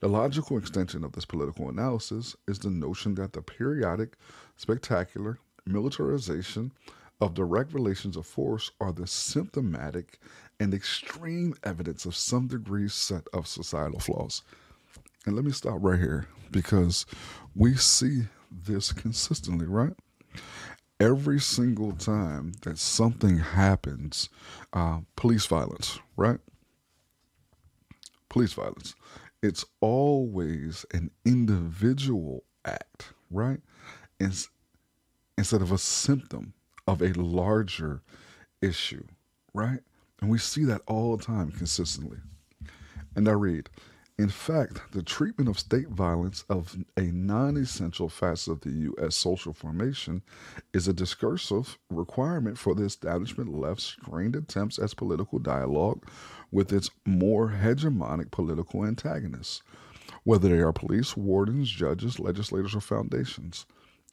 The 0.00 0.08
logical 0.08 0.58
extension 0.58 1.04
of 1.04 1.12
this 1.12 1.24
political 1.24 1.68
analysis 1.68 2.34
is 2.48 2.58
the 2.58 2.70
notion 2.70 3.14
that 3.14 3.32
the 3.32 3.42
periodic, 3.42 4.14
spectacular 4.56 5.38
militarization 5.64 6.72
of 7.20 7.34
direct 7.34 7.72
relations 7.72 8.16
of 8.16 8.26
force 8.26 8.72
are 8.80 8.92
the 8.92 9.06
symptomatic 9.06 10.18
and 10.58 10.74
extreme 10.74 11.54
evidence 11.62 12.04
of 12.04 12.16
some 12.16 12.48
degree 12.48 12.88
set 12.88 13.28
of 13.32 13.46
societal 13.46 14.00
flaws. 14.00 14.42
And 15.24 15.36
let 15.36 15.44
me 15.44 15.52
stop 15.52 15.78
right 15.80 16.00
here 16.00 16.26
because 16.50 17.06
we 17.54 17.76
see 17.76 18.22
this 18.50 18.92
consistently, 18.92 19.66
right? 19.66 19.94
Every 21.02 21.40
single 21.40 21.90
time 21.90 22.52
that 22.62 22.78
something 22.78 23.38
happens, 23.38 24.28
uh, 24.72 25.00
police 25.16 25.46
violence, 25.46 25.98
right? 26.16 26.38
Police 28.28 28.52
violence. 28.52 28.94
It's 29.42 29.64
always 29.80 30.86
an 30.94 31.10
individual 31.24 32.44
act, 32.64 33.14
right? 33.32 33.58
Instead 34.20 35.60
of 35.60 35.72
a 35.72 35.78
symptom 35.78 36.54
of 36.86 37.02
a 37.02 37.12
larger 37.14 38.02
issue, 38.60 39.04
right? 39.52 39.80
And 40.20 40.30
we 40.30 40.38
see 40.38 40.64
that 40.66 40.82
all 40.86 41.16
the 41.16 41.24
time 41.24 41.50
consistently. 41.50 42.18
And 43.16 43.28
I 43.28 43.32
read, 43.32 43.70
in 44.22 44.28
fact, 44.28 44.92
the 44.92 45.02
treatment 45.02 45.50
of 45.50 45.58
state 45.58 45.88
violence 45.88 46.44
of 46.48 46.76
a 46.96 47.10
non 47.10 47.56
essential 47.56 48.08
facet 48.08 48.52
of 48.52 48.60
the 48.60 48.70
U.S. 48.70 49.16
social 49.16 49.52
formation 49.52 50.22
is 50.72 50.86
a 50.86 50.92
discursive 50.92 51.76
requirement 51.90 52.56
for 52.56 52.76
the 52.76 52.84
establishment 52.84 53.52
left's 53.52 53.82
strained 53.82 54.36
attempts 54.36 54.78
at 54.78 54.94
political 54.94 55.40
dialogue 55.40 56.06
with 56.52 56.72
its 56.72 56.88
more 57.04 57.48
hegemonic 57.60 58.30
political 58.30 58.84
antagonists, 58.84 59.60
whether 60.22 60.48
they 60.48 60.60
are 60.60 60.72
police, 60.72 61.16
wardens, 61.16 61.68
judges, 61.68 62.20
legislators, 62.20 62.76
or 62.76 62.80
foundations. 62.80 63.66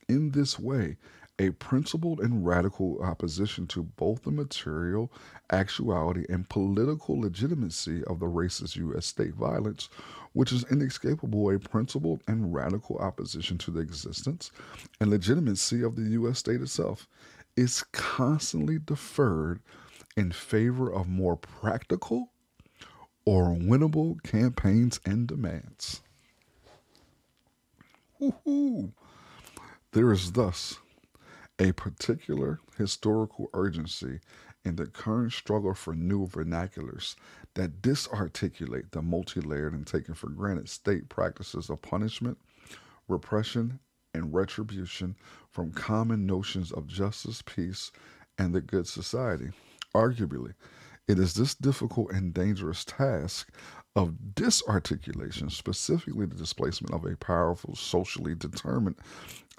In 0.08 0.32
this 0.32 0.58
way, 0.58 0.98
a 1.40 1.52
principled 1.52 2.20
and 2.20 2.46
radical 2.46 3.02
opposition 3.02 3.66
to 3.66 3.84
both 3.84 4.24
the 4.24 4.32
material 4.32 5.12
actuality 5.52 6.26
and 6.30 6.50
political 6.50 7.20
legitimacy 7.20 8.04
of 8.06 8.20
the 8.20 8.26
racist 8.26 8.76
U.S. 8.76 9.06
state 9.06 9.34
violence, 9.34 9.90
which 10.34 10.52
is 10.52 10.66
inescapable 10.70 11.50
a 11.50 11.58
principled 11.58 12.22
and 12.28 12.54
radical 12.54 12.98
opposition 12.98 13.58
to 13.58 13.72
the 13.72 13.80
existence 13.80 14.52
and 15.00 15.10
legitimacy 15.10 15.82
of 15.82 15.96
the 15.96 16.12
U.S. 16.12 16.40
state 16.40 16.62
itself, 16.62 17.08
is 17.56 17.84
constantly 17.94 18.78
deferred 18.78 19.62
in 20.18 20.32
favor 20.32 20.92
of 20.92 21.08
more 21.08 21.38
practical 21.38 22.32
or 23.26 23.56
winnable 23.56 24.22
campaigns 24.24 25.00
and 25.06 25.28
demands. 25.28 26.02
Woo-hoo. 28.20 28.92
There 29.94 30.12
is 30.12 30.34
thus 30.34 30.78
a 31.60 31.74
particular 31.74 32.60
historical 32.78 33.50
urgency 33.54 34.20
in 34.64 34.76
the 34.76 34.88
current 34.88 35.34
struggle 35.34 35.74
for 35.74 35.94
new 35.94 36.26
vernaculars 36.28 37.16
that 37.56 37.82
disarticulate 37.82 38.92
the 38.92 39.02
multi 39.02 39.42
layered 39.42 39.74
and 39.74 39.86
taken 39.86 40.14
for 40.14 40.30
granted 40.30 40.70
state 40.70 41.10
practices 41.10 41.70
of 41.70 41.82
punishment, 41.82 42.38
repression, 43.08 43.80
and 44.14 44.34
retribution 44.34 45.16
from 45.52 45.72
common 45.72 46.26
notions 46.26 46.72
of 46.72 46.88
justice, 46.88 47.42
peace, 47.46 47.92
and 48.38 48.54
the 48.54 48.62
good 48.62 48.88
society. 48.88 49.50
Arguably, 49.94 50.54
it 51.08 51.20
is 51.20 51.34
this 51.34 51.56
difficult 51.56 52.12
and 52.12 52.34
dangerous 52.34 52.86
task 52.86 53.52
of 53.96 54.36
disarticulation, 54.36 55.50
specifically 55.50 56.26
the 56.26 56.36
displacement 56.36 56.94
of 56.94 57.06
a 57.06 57.18
powerful, 57.18 57.76
socially 57.76 58.36
determined 58.36 58.96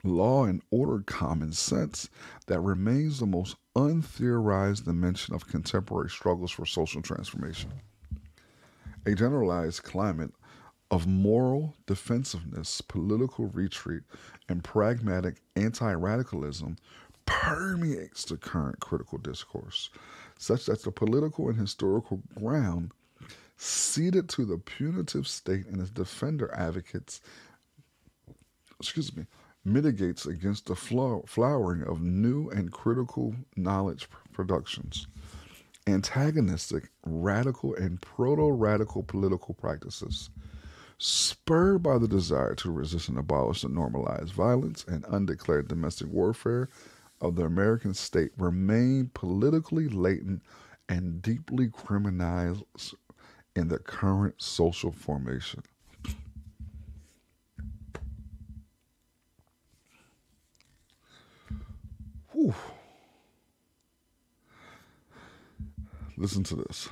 law 0.03 0.45
and 0.45 0.63
order 0.71 1.03
common 1.07 1.53
sense 1.53 2.09
that 2.47 2.61
remains 2.61 3.19
the 3.19 3.27
most 3.27 3.57
untheorized 3.77 4.85
dimension 4.85 5.35
of 5.35 5.47
contemporary 5.47 6.11
struggles 6.11 6.51
for 6.51 6.67
social 6.67 7.03
transformation. 7.03 7.71
A 9.07 9.15
generalized 9.15 9.83
climate 9.83 10.33
of 10.91 11.07
moral 11.07 11.75
defensiveness, 11.87 12.81
political 12.81 13.47
retreat, 13.47 14.03
and 14.49 14.65
pragmatic 14.65 15.37
anti 15.57 15.93
radicalism 15.93 16.77
permeates 17.27 18.25
the 18.25 18.37
current 18.37 18.81
critical 18.81 19.19
discourse, 19.19 19.91
such 20.39 20.67
that 20.67 20.83
the 20.83 20.91
political 20.91 21.49
and 21.49 21.59
historical 21.59 22.21
ground 22.35 22.91
ceded 23.57 24.29
to 24.29 24.45
the 24.45 24.59
punitive 24.59 25.29
state 25.29 25.67
and 25.67 25.81
its 25.81 25.91
defender 25.91 26.53
advocates, 26.55 27.21
excuse 28.81 29.15
me, 29.15 29.27
mitigates 29.65 30.27
against 30.27 30.67
the 30.67 30.75
flowering 30.75 31.83
of 31.83 32.01
new 32.01 32.49
and 32.51 32.73
critical 32.73 33.35
knowledge 33.57 34.09
productions. 34.33 35.07
Antagonistic, 35.87 36.91
radical, 37.05 37.75
and 37.75 38.01
proto 38.01 38.51
radical 38.51 39.03
political 39.03 39.55
practices, 39.55 40.31
spurred 40.99 41.83
by 41.83 41.99
the 41.99 42.09
desire 42.09 42.55
to 42.55 42.71
resist 42.71 43.09
and 43.09 43.19
abolish 43.19 43.63
the 43.63 43.69
normalized 43.69 44.33
violence 44.33 44.85
and 44.87 45.05
undeclared 45.09 45.69
domestic 45.69 46.09
warfare 46.09 46.69
of 47.21 47.37
the 47.37 47.45
American 47.45 47.95
state, 47.95 48.31
remain 48.37 49.11
politically 49.15 49.89
latent 49.89 50.43
and 50.89 51.23
deeply 51.23 51.69
criminalized 51.69 52.95
in 53.57 53.69
the 53.69 53.79
current 53.79 54.41
social 54.41 54.93
formation. 54.93 55.63
Whew. 62.41 62.55
Listen 66.17 66.43
to 66.45 66.57
this. 66.57 66.89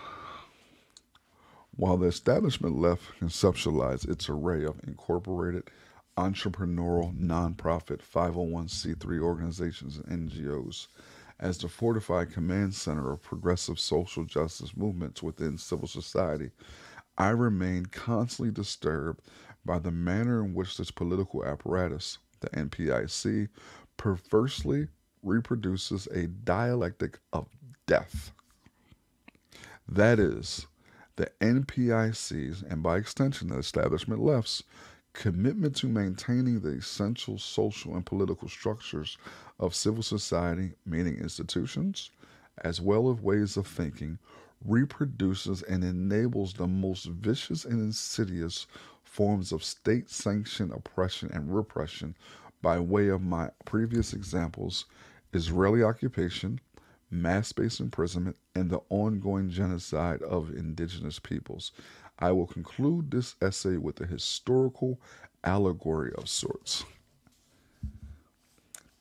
While 1.74 1.96
the 1.96 2.08
establishment 2.08 2.78
left 2.78 3.18
conceptualized 3.18 4.10
its 4.10 4.28
array 4.28 4.64
of 4.64 4.78
incorporated 4.86 5.70
entrepreneurial, 6.18 7.16
nonprofit, 7.18 8.00
501c3 8.02 9.22
organizations 9.22 9.96
and 9.96 10.30
NGOs 10.30 10.88
as 11.40 11.56
the 11.56 11.68
fortified 11.68 12.30
command 12.30 12.74
center 12.74 13.10
of 13.10 13.22
progressive 13.22 13.80
social 13.80 14.26
justice 14.26 14.76
movements 14.76 15.22
within 15.22 15.56
civil 15.56 15.88
society, 15.88 16.50
I 17.16 17.30
remain 17.30 17.86
constantly 17.86 18.52
disturbed 18.52 19.22
by 19.64 19.78
the 19.78 19.92
manner 19.92 20.44
in 20.44 20.52
which 20.52 20.76
this 20.76 20.90
political 20.90 21.42
apparatus, 21.42 22.18
the 22.40 22.50
NPIC, 22.50 23.48
perversely 23.96 24.88
reproduces 25.22 26.06
a 26.08 26.26
dialectic 26.26 27.18
of 27.32 27.46
death. 27.86 28.32
That 29.88 30.18
is, 30.18 30.66
the 31.16 31.30
NPIC's, 31.40 32.62
and 32.62 32.82
by 32.82 32.98
extension, 32.98 33.48
the 33.48 33.58
establishment 33.58 34.20
left's, 34.20 34.62
commitment 35.14 35.74
to 35.74 35.88
maintaining 35.88 36.60
the 36.60 36.70
essential 36.70 37.38
social 37.38 37.94
and 37.94 38.06
political 38.06 38.48
structures 38.48 39.18
of 39.58 39.74
civil 39.74 40.02
society, 40.02 40.74
meaning 40.86 41.16
institutions, 41.16 42.10
as 42.58 42.80
well 42.80 43.10
as 43.10 43.20
ways 43.20 43.56
of 43.56 43.66
thinking, 43.66 44.18
reproduces 44.64 45.62
and 45.62 45.82
enables 45.82 46.52
the 46.54 46.66
most 46.66 47.06
vicious 47.06 47.64
and 47.64 47.80
insidious 47.80 48.66
forms 49.02 49.52
of 49.52 49.64
state 49.64 50.10
sanctioned 50.10 50.72
oppression 50.72 51.30
and 51.32 51.54
repression 51.54 52.14
by 52.62 52.78
way 52.78 53.08
of 53.08 53.22
my 53.22 53.50
previous 53.64 54.12
examples 54.12 54.84
Israeli 55.32 55.82
occupation, 55.82 56.60
mass 57.10 57.52
based 57.52 57.80
imprisonment, 57.80 58.36
and 58.54 58.70
the 58.70 58.80
ongoing 58.88 59.50
genocide 59.50 60.22
of 60.22 60.50
indigenous 60.50 61.18
peoples. 61.18 61.72
I 62.18 62.32
will 62.32 62.46
conclude 62.46 63.10
this 63.10 63.36
essay 63.40 63.76
with 63.76 64.00
a 64.00 64.06
historical 64.06 65.00
allegory 65.44 66.12
of 66.16 66.28
sorts. 66.28 66.84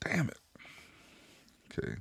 Damn 0.00 0.28
it. 0.28 0.38
Okay. 1.72 1.96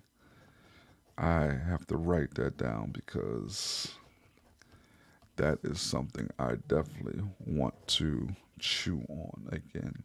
I 1.17 1.45
have 1.67 1.87
to 1.87 1.97
write 1.97 2.35
that 2.35 2.57
down 2.57 2.91
because 2.91 3.91
that 5.37 5.59
is 5.63 5.81
something 5.81 6.29
I 6.37 6.55
definitely 6.67 7.23
want 7.45 7.75
to 7.87 8.29
chew 8.59 9.03
on 9.09 9.47
again. 9.51 10.03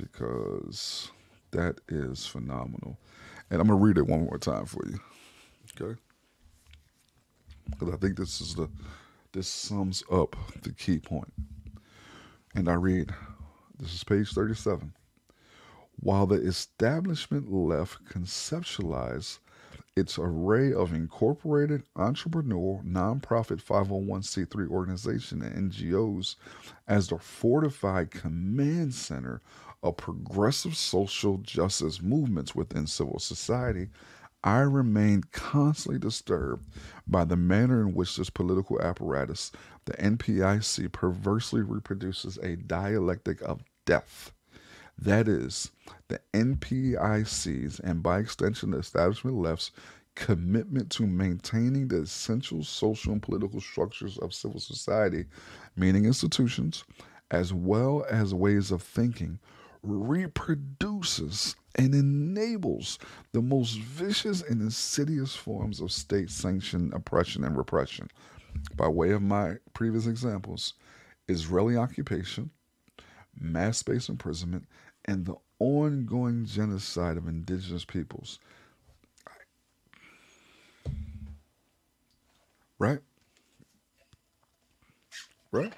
Because 0.00 1.10
that 1.50 1.80
is 1.88 2.26
phenomenal. 2.26 2.98
And 3.50 3.60
I'm 3.60 3.66
going 3.66 3.78
to 3.78 3.84
read 3.84 3.98
it 3.98 4.06
one 4.06 4.24
more 4.24 4.38
time 4.38 4.64
for 4.64 4.86
you. 4.86 4.98
Okay? 5.80 6.00
Because 7.70 7.94
I 7.94 7.96
think 7.96 8.16
this 8.16 8.40
is 8.40 8.54
the 8.54 8.68
this 9.32 9.48
sums 9.48 10.02
up 10.10 10.34
the 10.62 10.72
key 10.72 10.98
point. 10.98 11.32
And 12.54 12.68
I 12.68 12.74
read, 12.74 13.12
this 13.78 13.94
is 13.94 14.02
page 14.02 14.32
37. 14.32 14.92
While 16.00 16.26
the 16.26 16.40
establishment 16.40 17.52
left 17.52 18.04
conceptualized 18.06 19.38
its 19.96 20.18
array 20.18 20.72
of 20.72 20.92
incorporated 20.92 21.82
entrepreneurial 21.96 22.84
nonprofit 22.84 23.62
501c3 23.62 24.68
organization 24.68 25.42
and 25.42 25.70
NGOs 25.70 26.36
as 26.88 27.08
the 27.08 27.18
fortified 27.18 28.10
command 28.10 28.94
center 28.94 29.40
of 29.82 29.96
progressive 29.96 30.76
social 30.76 31.38
justice 31.38 32.02
movements 32.02 32.54
within 32.54 32.86
civil 32.86 33.18
society, 33.18 33.88
I 34.42 34.60
remain 34.60 35.22
constantly 35.32 35.98
disturbed 35.98 36.64
by 37.06 37.24
the 37.24 37.36
manner 37.36 37.82
in 37.82 37.94
which 37.94 38.16
this 38.16 38.30
political 38.30 38.80
apparatus, 38.80 39.52
the 39.84 39.92
NPIC, 39.94 40.92
perversely 40.92 41.62
reproduces 41.62 42.38
a 42.38 42.56
dialectic 42.56 43.42
of 43.42 43.62
death. 43.84 44.32
That 44.98 45.28
is, 45.28 45.70
the 46.08 46.20
NPIC's 46.34 47.80
and 47.80 48.02
by 48.02 48.18
extension 48.18 48.70
the 48.70 48.78
establishment 48.78 49.36
left's 49.36 49.72
commitment 50.14 50.90
to 50.90 51.06
maintaining 51.06 51.88
the 51.88 52.02
essential 52.02 52.62
social 52.62 53.12
and 53.12 53.22
political 53.22 53.60
structures 53.60 54.18
of 54.18 54.34
civil 54.34 54.60
society, 54.60 55.24
meaning 55.76 56.04
institutions, 56.04 56.84
as 57.30 57.52
well 57.54 58.04
as 58.10 58.34
ways 58.34 58.70
of 58.70 58.82
thinking, 58.82 59.38
reproduces 59.82 61.56
and 61.76 61.94
enables 61.94 62.98
the 63.32 63.42
most 63.42 63.78
vicious 63.78 64.42
and 64.42 64.60
insidious 64.60 65.34
forms 65.34 65.80
of 65.80 65.92
state 65.92 66.30
sanctioned 66.30 66.92
oppression 66.92 67.44
and 67.44 67.56
repression. 67.56 68.08
By 68.76 68.88
way 68.88 69.10
of 69.10 69.22
my 69.22 69.56
previous 69.74 70.06
examples, 70.06 70.74
Israeli 71.28 71.76
occupation, 71.76 72.50
mass 73.38 73.82
based 73.82 74.08
imprisonment, 74.08 74.66
and 75.04 75.24
the 75.24 75.36
ongoing 75.58 76.44
genocide 76.44 77.16
of 77.16 77.28
indigenous 77.28 77.84
peoples. 77.84 78.38
Right? 82.78 83.00
Right? 85.52 85.74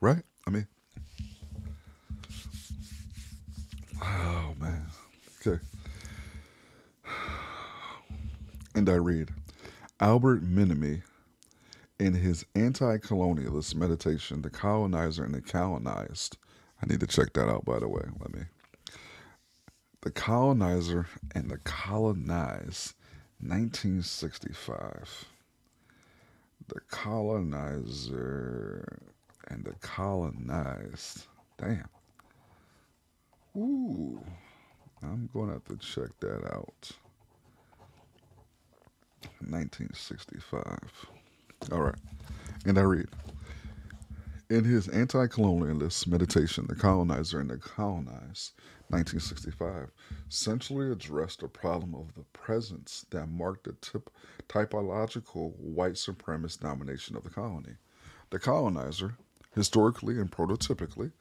Right? 0.00 0.22
I 0.46 0.50
mean, 0.50 0.66
oh 4.02 4.54
man. 4.58 4.86
Okay. 5.40 5.60
And 8.74 8.88
I 8.88 8.94
read 8.94 9.30
Albert 10.00 10.44
Memmi 10.44 11.02
in 11.98 12.14
his 12.14 12.44
anti 12.54 12.98
colonialist 12.98 13.74
meditation, 13.74 14.42
The 14.42 14.50
Colonizer 14.50 15.24
and 15.24 15.34
the 15.34 15.40
Colonized. 15.40 16.36
I 16.80 16.86
need 16.86 17.00
to 17.00 17.06
check 17.06 17.32
that 17.32 17.48
out, 17.48 17.64
by 17.64 17.80
the 17.80 17.88
way. 17.88 18.04
Let 18.20 18.32
me. 18.32 18.42
The 20.02 20.12
Colonizer 20.12 21.08
and 21.34 21.50
the 21.50 21.58
Colonized, 21.58 22.94
1965. 23.40 25.24
The 26.68 26.80
Colonizer 26.88 27.48
and 29.48 29.64
the 29.64 29.72
Colonized. 29.80 31.26
Damn. 31.58 31.88
Ooh. 33.56 34.22
I'm 35.02 35.28
going 35.32 35.48
to 35.48 35.54
have 35.54 35.64
to 35.64 35.76
check 35.76 36.10
that 36.20 36.44
out. 36.52 36.90
1965. 39.40 41.06
All 41.72 41.82
right. 41.82 41.94
And 42.66 42.78
I 42.78 42.82
read 42.82 43.08
In 44.50 44.64
his 44.64 44.88
anti 44.88 45.26
colonialist 45.26 46.06
meditation, 46.06 46.66
The 46.68 46.74
Colonizer 46.74 47.40
and 47.40 47.50
the 47.50 47.58
Colonized, 47.58 48.54
1965, 48.88 49.90
centrally 50.28 50.90
addressed 50.92 51.40
the 51.40 51.48
problem 51.48 51.94
of 51.94 52.14
the 52.14 52.24
presence 52.32 53.06
that 53.10 53.26
marked 53.28 53.64
the 53.64 54.02
typological 54.48 55.54
white 55.56 55.94
supremacist 55.94 56.60
domination 56.60 57.16
of 57.16 57.24
the 57.24 57.30
colony. 57.30 57.76
The 58.30 58.38
colonizer, 58.38 59.16
historically 59.54 60.18
and 60.18 60.30
prototypically, 60.30 61.12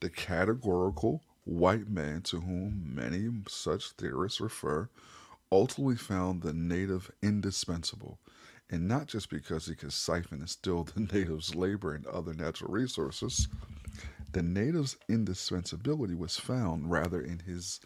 the 0.00 0.10
categorical 0.10 1.22
white 1.44 1.88
man 1.88 2.22
to 2.22 2.40
whom 2.40 2.94
many 2.94 3.30
such 3.48 3.90
theorists 3.92 4.40
refer, 4.40 4.88
ultimately 5.52 5.96
found 5.96 6.42
the 6.42 6.52
native 6.52 7.10
indispensable, 7.22 8.18
and 8.70 8.88
not 8.88 9.06
just 9.06 9.30
because 9.30 9.66
he 9.66 9.74
could 9.74 9.92
siphon 9.92 10.40
and 10.40 10.50
steal 10.50 10.84
the 10.84 11.00
native's 11.12 11.54
labor 11.54 11.94
and 11.94 12.06
other 12.06 12.34
natural 12.34 12.72
resources. 12.72 13.48
The 14.32 14.42
native's 14.42 14.96
indispensability 15.08 16.14
was 16.14 16.36
found 16.36 16.90
rather 16.90 17.20
in 17.20 17.40
his 17.40 17.78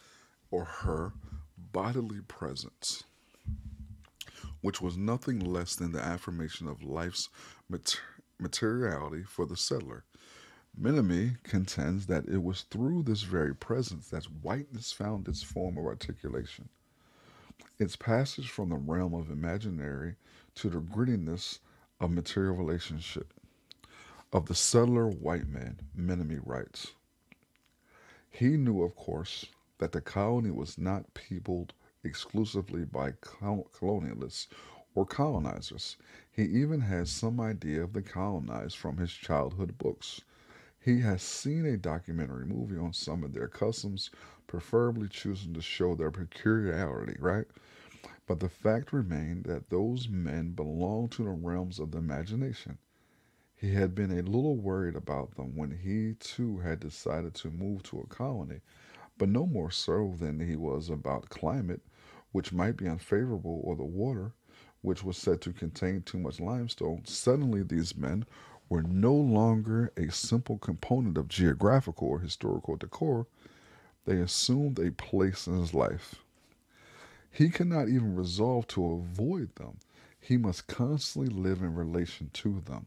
or 0.51 0.65
her 0.65 1.13
bodily 1.59 2.21
presence, 2.27 3.05
which 4.63 4.81
was 4.81 4.97
nothing 4.97 5.41
less 5.41 5.75
than 5.75 5.93
the 5.93 6.01
affirmation 6.01 6.67
of 6.67 6.83
life's 6.83 7.29
mater- 7.69 7.99
materiality 8.41 9.23
for 9.23 9.47
the 9.47 9.57
settler. 9.57 10.05
Memmi 10.81 11.43
contends 11.43 12.07
that 12.07 12.29
it 12.29 12.43
was 12.43 12.63
through 12.63 13.03
this 13.03 13.23
very 13.23 13.55
presence 13.55 14.09
that 14.09 14.25
whiteness 14.43 14.93
found 14.93 15.27
its 15.27 15.43
form 15.43 15.77
of 15.77 15.85
articulation. 15.85 16.69
Its 17.79 17.97
passage 17.97 18.51
from 18.51 18.69
the 18.69 18.77
realm 18.77 19.15
of 19.15 19.31
imaginary 19.31 20.17
to 20.55 20.69
the 20.69 20.81
grittiness 20.81 21.59
of 22.01 22.11
material 22.11 22.55
relationship. 22.55 23.33
Of 24.33 24.47
the 24.47 24.55
settler 24.55 25.09
white 25.09 25.49
man, 25.49 25.81
Memmi 25.97 26.41
writes, 26.45 26.93
he 28.31 28.57
knew, 28.57 28.83
of 28.83 28.95
course, 28.95 29.47
that 29.79 29.93
the 29.93 30.01
colony 30.01 30.51
was 30.51 30.79
not 30.79 31.15
peopled 31.15 31.73
exclusively 32.05 32.85
by 32.85 33.13
colonialists 33.13 34.47
or 34.99 35.07
colonizers. 35.07 35.97
He 36.29 36.43
even 36.43 36.81
has 36.81 37.09
some 37.09 37.39
idea 37.39 37.85
of 37.85 37.93
the 37.93 38.03
colonized 38.03 38.77
from 38.77 38.97
his 38.97 39.13
childhood 39.13 39.79
books. 39.79 40.23
He 40.81 40.99
has 41.03 41.23
seen 41.23 41.65
a 41.67 41.77
documentary 41.77 42.45
movie 42.45 42.77
on 42.77 42.93
some 42.93 43.23
of 43.23 43.33
their 43.33 43.47
customs, 43.47 44.11
preferably 44.49 45.07
choosing 45.09 45.55
to 45.55 45.61
show 45.63 45.95
their 45.95 46.11
peculiarity, 46.11 47.17
right? 47.21 47.45
But 48.27 48.41
the 48.41 48.49
fact 48.49 48.93
remained 48.93 49.45
that 49.45 49.71
those 49.71 50.09
men 50.09 50.51
belonged 50.51 51.13
to 51.13 51.23
the 51.23 51.31
realms 51.31 51.79
of 51.79 51.93
the 51.93 51.99
imagination. 51.99 52.79
He 53.55 53.75
had 53.75 53.95
been 53.95 54.11
a 54.11 54.23
little 54.23 54.57
worried 54.57 54.97
about 54.97 55.37
them 55.37 55.55
when 55.55 55.71
he 55.71 56.15
too 56.15 56.59
had 56.59 56.81
decided 56.81 57.35
to 57.35 57.53
move 57.53 57.85
to 57.85 58.01
a 58.01 58.07
colony, 58.09 58.63
but 59.17 59.29
no 59.29 59.47
more 59.47 59.71
so 59.71 60.17
than 60.19 60.41
he 60.41 60.57
was 60.57 60.91
about 60.91 61.29
climate, 61.29 61.83
which 62.33 62.53
might 62.53 62.77
be 62.77 62.89
unfavorable, 62.89 63.61
or 63.63 63.77
the 63.77 63.85
water, 63.85 64.33
which 64.83 65.03
was 65.03 65.17
said 65.17 65.41
to 65.43 65.53
contain 65.53 66.03
too 66.03 66.19
much 66.19 66.41
limestone. 66.41 67.03
Suddenly, 67.05 67.63
these 67.63 67.97
men 67.97 68.25
were 68.69 68.83
no 68.83 69.15
longer 69.15 69.93
a 69.97 70.11
simple 70.13 70.59
component 70.59 71.17
of 71.17 71.29
geographical 71.29 72.09
or 72.09 72.19
historical 72.21 72.77
decor, 72.77 73.27
they 74.05 74.21
assumed 74.21 74.79
a 74.79 74.93
place 74.93 75.47
in 75.47 75.59
his 75.59 75.75
life. 75.75 76.17
He 77.31 77.51
cannot 77.51 77.89
even 77.89 78.15
resolve 78.15 78.67
to 78.69 78.93
avoid 78.93 79.55
them. 79.57 79.79
He 80.21 80.37
must 80.37 80.67
constantly 80.67 81.35
live 81.35 81.63
in 81.63 81.75
relation 81.75 82.31
to 82.35 82.61
them. 82.61 82.87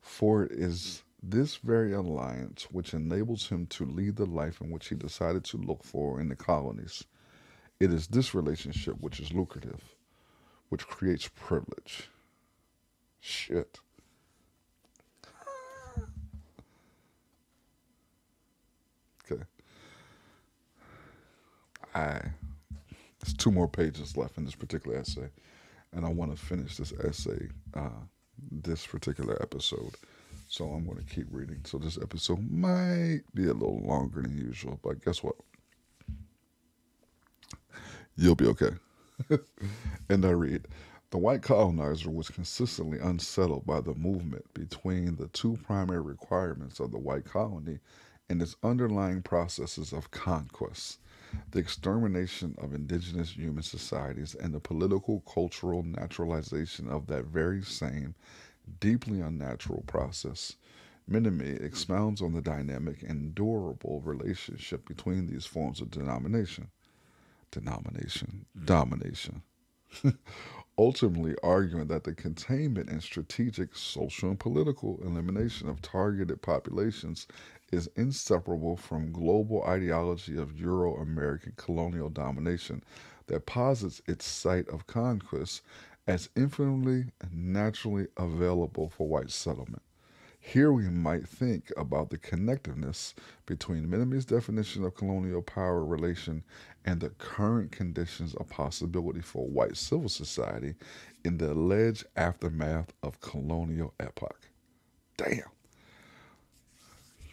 For 0.00 0.44
it 0.44 0.52
is 0.52 1.02
this 1.22 1.56
very 1.56 1.92
alliance 1.92 2.68
which 2.70 2.94
enables 2.94 3.48
him 3.48 3.66
to 3.66 3.84
lead 3.84 4.16
the 4.16 4.26
life 4.26 4.60
in 4.60 4.70
which 4.70 4.88
he 4.88 4.94
decided 4.94 5.44
to 5.44 5.56
look 5.56 5.82
for 5.82 6.20
in 6.20 6.28
the 6.28 6.36
colonies. 6.36 7.04
It 7.80 7.92
is 7.92 8.06
this 8.06 8.34
relationship 8.34 9.00
which 9.00 9.20
is 9.20 9.32
lucrative, 9.32 9.95
which 10.68 10.86
creates 10.86 11.28
privilege. 11.28 12.10
Shit. 13.20 13.80
Okay. 19.30 19.42
I 21.94 22.20
there's 23.20 23.34
two 23.36 23.50
more 23.50 23.68
pages 23.68 24.16
left 24.16 24.38
in 24.38 24.44
this 24.44 24.54
particular 24.54 24.98
essay, 24.98 25.28
and 25.92 26.06
I 26.06 26.10
want 26.10 26.30
to 26.36 26.40
finish 26.40 26.76
this 26.76 26.92
essay, 26.92 27.48
uh, 27.74 27.88
this 28.50 28.86
particular 28.86 29.36
episode. 29.42 29.94
So 30.48 30.66
I'm 30.66 30.86
going 30.86 30.98
to 30.98 31.14
keep 31.14 31.26
reading. 31.30 31.60
So 31.64 31.78
this 31.78 31.98
episode 32.00 32.48
might 32.48 33.22
be 33.34 33.48
a 33.48 33.52
little 33.52 33.80
longer 33.80 34.22
than 34.22 34.38
usual, 34.38 34.78
but 34.82 35.04
guess 35.04 35.24
what? 35.24 35.34
You'll 38.16 38.36
be 38.36 38.46
okay. 38.46 38.70
and 40.08 40.24
I 40.24 40.30
read 40.30 40.68
The 41.10 41.18
white 41.18 41.42
colonizer 41.42 42.10
was 42.10 42.28
consistently 42.28 42.98
unsettled 42.98 43.66
by 43.66 43.80
the 43.80 43.94
movement 43.94 44.52
between 44.54 45.16
the 45.16 45.28
two 45.28 45.58
primary 45.64 46.02
requirements 46.02 46.80
of 46.80 46.90
the 46.90 46.98
white 46.98 47.24
colony 47.24 47.80
and 48.28 48.42
its 48.42 48.56
underlying 48.62 49.22
processes 49.22 49.92
of 49.92 50.10
conquest 50.10 50.98
the 51.50 51.58
extermination 51.58 52.54
of 52.58 52.72
indigenous 52.72 53.32
human 53.32 53.62
societies, 53.62 54.34
and 54.34 54.54
the 54.54 54.60
political 54.60 55.20
cultural 55.20 55.82
naturalization 55.82 56.88
of 56.88 57.08
that 57.08 57.24
very 57.24 57.62
same 57.62 58.14
deeply 58.80 59.20
unnatural 59.20 59.82
process. 59.86 60.56
Memmi 61.10 61.60
expounds 61.60 62.22
on 62.22 62.32
the 62.32 62.40
dynamic 62.40 63.02
and 63.02 63.34
durable 63.34 64.00
relationship 64.02 64.86
between 64.88 65.26
these 65.26 65.46
forms 65.46 65.80
of 65.80 65.90
denomination, 65.90 66.70
denomination, 67.50 68.46
mm. 68.58 68.66
domination. 68.66 69.42
ultimately 70.78 71.34
arguing 71.42 71.86
that 71.86 72.04
the 72.04 72.12
containment 72.12 72.90
and 72.90 73.02
strategic 73.02 73.74
social 73.74 74.28
and 74.28 74.38
political 74.38 75.00
elimination 75.02 75.68
of 75.68 75.80
targeted 75.80 76.42
populations 76.42 77.26
is 77.72 77.88
inseparable 77.96 78.76
from 78.76 79.10
global 79.12 79.62
ideology 79.64 80.36
of 80.36 80.58
Euro-American 80.58 81.54
colonial 81.56 82.10
domination 82.10 82.82
that 83.26 83.46
posits 83.46 84.02
its 84.06 84.26
site 84.26 84.68
of 84.68 84.86
conquest 84.86 85.62
as 86.06 86.28
infinitely 86.36 87.06
and 87.20 87.52
naturally 87.52 88.06
available 88.16 88.88
for 88.88 89.08
white 89.08 89.30
settlement. 89.30 89.82
Here 90.38 90.70
we 90.70 90.88
might 90.88 91.26
think 91.26 91.72
about 91.76 92.10
the 92.10 92.18
connectiveness 92.18 93.14
between 93.46 93.90
Memmi's 93.90 94.24
definition 94.24 94.84
of 94.84 94.94
colonial 94.94 95.42
power 95.42 95.84
relation 95.84 96.44
and 96.86 97.00
the 97.00 97.10
current 97.10 97.72
conditions 97.72 98.34
of 98.36 98.48
possibility 98.48 99.20
for 99.20 99.46
white 99.46 99.76
civil 99.76 100.08
society 100.08 100.74
in 101.24 101.36
the 101.36 101.52
alleged 101.52 102.06
aftermath 102.16 102.92
of 103.02 103.20
colonial 103.20 103.92
epoch. 103.98 104.48
Damn. 105.16 105.50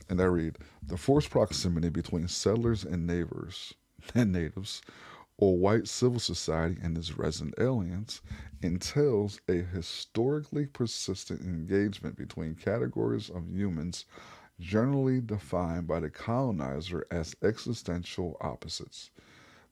And 0.10 0.20
I 0.20 0.26
read 0.26 0.58
the 0.86 0.98
forced 0.98 1.30
proximity 1.30 1.90
between 1.90 2.28
settlers 2.28 2.84
and 2.84 3.06
neighbors 3.06 3.74
and 4.16 4.32
natives 4.32 4.82
or 5.38 5.58
white 5.58 5.88
civil 5.88 6.20
society 6.20 6.78
and 6.82 6.98
its 6.98 7.18
resident 7.18 7.56
aliens 7.60 8.22
entails 8.62 9.40
a 9.48 9.62
historically 9.62 10.66
persistent 10.66 11.42
engagement 11.42 12.16
between 12.16 12.56
categories 12.56 13.30
of 13.30 13.50
humans 13.50 14.06
generally 14.60 15.20
defined 15.20 15.88
by 15.88 16.00
the 16.00 16.10
colonizer 16.10 17.06
as 17.12 17.36
existential 17.44 18.38
opposites. 18.42 19.10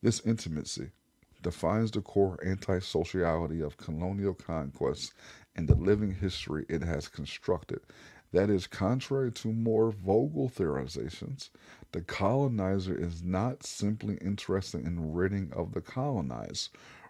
This 0.02 0.20
intimacy 0.26 0.90
defines 1.44 1.92
the 1.92 2.02
core 2.02 2.40
anti-sociality 2.44 3.62
of 3.62 3.78
colonial 3.78 4.34
conquest 4.34 5.14
and 5.56 5.68
the 5.68 5.76
living 5.76 6.16
history 6.16 6.66
it 6.70 6.82
has 6.82 7.08
constructed. 7.08 7.82
That 8.32 8.50
is, 8.50 8.66
contrary 8.66 9.32
to 9.34 9.52
more 9.54 9.92
Vogel 9.92 10.50
theorizations, 10.50 11.50
the 11.92 12.02
colonizer 12.02 12.96
is 12.96 13.22
not 13.22 13.64
simply 13.64 14.16
interested 14.22 14.86
in 14.86 15.14
ridding 15.14 15.52
of 15.54 15.74
the 15.74 15.82
colonized, 15.82 16.70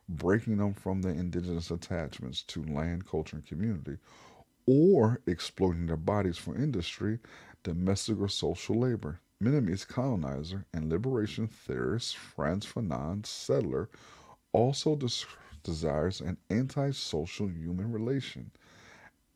breaking 0.10 0.58
them 0.58 0.74
from 0.74 1.02
their 1.02 1.14
indigenous 1.14 1.72
attachments 1.72 2.42
to 2.44 2.64
land, 2.64 3.06
culture, 3.06 3.38
and 3.38 3.46
community, 3.46 3.98
or 4.66 5.22
exploiting 5.28 5.86
their 5.86 5.96
bodies 5.96 6.38
for 6.38 6.56
industry, 6.56 7.20
domestic, 7.64 8.20
or 8.20 8.28
social 8.28 8.80
labor. 8.80 9.22
Memmi's 9.42 9.86
colonizer 9.86 10.66
and 10.74 10.90
liberation 10.90 11.48
theorist 11.48 12.16
Frantz 12.16 12.66
Fanon, 12.66 13.26
settler, 13.26 13.90
also 14.54 14.96
des- 14.96 15.26
desires 15.64 16.22
an 16.22 16.38
antisocial 16.50 17.48
human 17.48 17.92
relation 17.92 18.52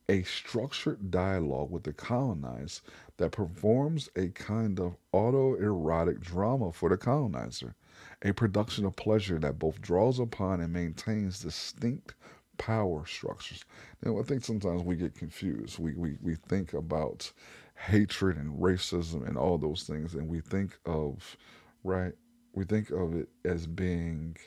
a 0.08 0.24
structured 0.24 1.10
dialogue 1.10 1.72
with 1.72 1.84
the 1.84 1.94
colonized 1.94 2.82
that 3.18 3.32
performs 3.32 4.10
a 4.15 4.28
kind 4.30 4.80
of 4.80 4.96
autoerotic 5.13 6.20
drama 6.22 6.72
for 6.72 6.89
the 6.89 6.98
colonizer, 6.98 7.76
a 8.22 8.32
production 8.32 8.86
of 8.86 8.96
pleasure 8.96 9.39
that 9.39 9.58
both 9.58 9.82
draws 9.82 10.20
upon 10.20 10.62
and 10.62 10.72
maintains 10.72 11.39
distinct 11.39 12.13
power 12.58 13.06
structures. 13.06 13.65
Now, 14.04 14.20
I 14.20 14.24
think 14.24 14.44
sometimes 14.44 14.84
we 14.84 14.96
get 14.96 15.15
confused. 15.15 15.80
We, 15.80 15.94
we, 15.96 16.18
we 16.22 16.36
think 16.36 16.74
about 16.74 17.32
hatred 17.75 18.38
and 18.38 18.59
racism 18.59 19.27
and 19.27 19.38
all 19.38 19.57
those 19.57 19.83
things, 19.83 20.13
and 20.13 20.27
we 20.27 20.41
think 20.41 20.77
of, 20.85 21.38
right, 21.83 22.13
we 22.53 22.63
think 22.65 22.89
of 22.89 23.13
it 23.15 23.29
as 23.43 23.67
being 23.67 24.38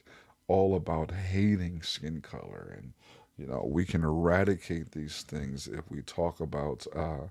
all 0.48 0.76
about 0.76 1.10
hating 1.10 1.82
skin 1.82 2.20
color 2.22 2.74
and 2.76 2.92
you 3.38 3.46
know, 3.46 3.64
we 3.64 3.84
can 3.84 4.02
eradicate 4.02 4.90
these 4.92 5.22
things 5.22 5.68
if 5.68 5.88
we 5.90 6.02
talk 6.02 6.40
about, 6.40 6.86
uh, 6.94 7.28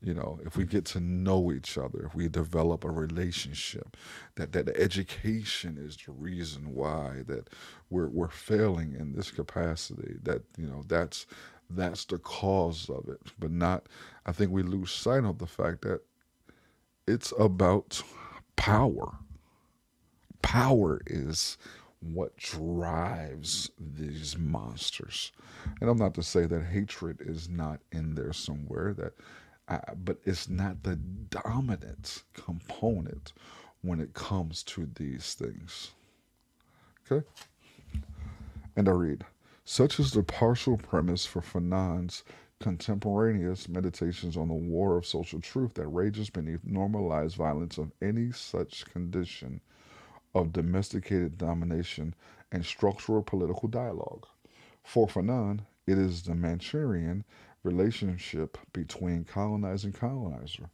you 0.00 0.14
know, 0.14 0.38
if 0.46 0.56
we 0.56 0.64
get 0.64 0.84
to 0.86 1.00
know 1.00 1.52
each 1.52 1.76
other, 1.76 2.04
if 2.06 2.14
we 2.14 2.28
develop 2.28 2.84
a 2.84 2.90
relationship, 2.90 3.96
that 4.36 4.52
that 4.52 4.68
education 4.76 5.76
is 5.76 5.96
the 5.96 6.12
reason 6.12 6.72
why 6.72 7.22
that 7.26 7.50
we're 7.90 8.08
we're 8.08 8.28
failing 8.28 8.94
in 8.94 9.12
this 9.12 9.30
capacity. 9.30 10.14
That 10.22 10.42
you 10.56 10.66
know, 10.68 10.84
that's 10.86 11.26
that's 11.70 12.04
the 12.04 12.18
cause 12.18 12.88
of 12.90 13.08
it. 13.08 13.20
But 13.38 13.50
not, 13.50 13.86
I 14.26 14.32
think 14.32 14.50
we 14.50 14.62
lose 14.62 14.90
sight 14.90 15.24
of 15.24 15.38
the 15.38 15.46
fact 15.46 15.82
that 15.82 16.00
it's 17.06 17.32
about 17.38 18.02
power. 18.56 19.18
Power 20.42 21.00
is 21.06 21.58
what 22.00 22.36
drives 22.36 23.70
these 23.78 24.38
monsters. 24.38 25.32
And 25.80 25.90
I'm 25.90 25.98
not 25.98 26.14
to 26.14 26.22
say 26.22 26.46
that 26.46 26.64
hatred 26.64 27.20
is 27.20 27.48
not 27.48 27.80
in 27.92 28.14
there 28.14 28.32
somewhere, 28.32 28.94
that, 28.94 29.12
uh, 29.68 29.94
but 30.02 30.18
it's 30.24 30.48
not 30.48 30.82
the 30.82 30.96
dominant 30.96 32.22
component 32.32 33.32
when 33.82 34.00
it 34.00 34.14
comes 34.14 34.62
to 34.62 34.88
these 34.94 35.34
things. 35.34 35.90
Okay? 37.10 37.26
And 38.76 38.88
I 38.88 38.92
read, 38.92 39.24
such 39.70 40.00
is 40.00 40.10
the 40.10 40.22
partial 40.24 40.76
premise 40.76 41.24
for 41.24 41.40
Fanon's 41.40 42.24
contemporaneous 42.58 43.68
meditations 43.68 44.36
on 44.36 44.48
the 44.48 44.52
war 44.52 44.96
of 44.96 45.06
social 45.06 45.40
truth 45.40 45.74
that 45.74 45.86
rages 45.86 46.28
beneath 46.28 46.64
normalized 46.64 47.36
violence 47.36 47.78
of 47.78 47.92
any 48.02 48.32
such 48.32 48.84
condition 48.86 49.60
of 50.34 50.52
domesticated 50.52 51.38
domination 51.38 52.12
and 52.50 52.66
structural 52.66 53.22
political 53.22 53.68
dialogue. 53.68 54.26
For 54.82 55.06
Fanon, 55.06 55.60
it 55.86 55.98
is 55.98 56.22
the 56.22 56.32
Manichean 56.32 57.22
relationship 57.62 58.58
between 58.72 59.22
colonizing 59.22 59.92
colonizer, 59.92 60.68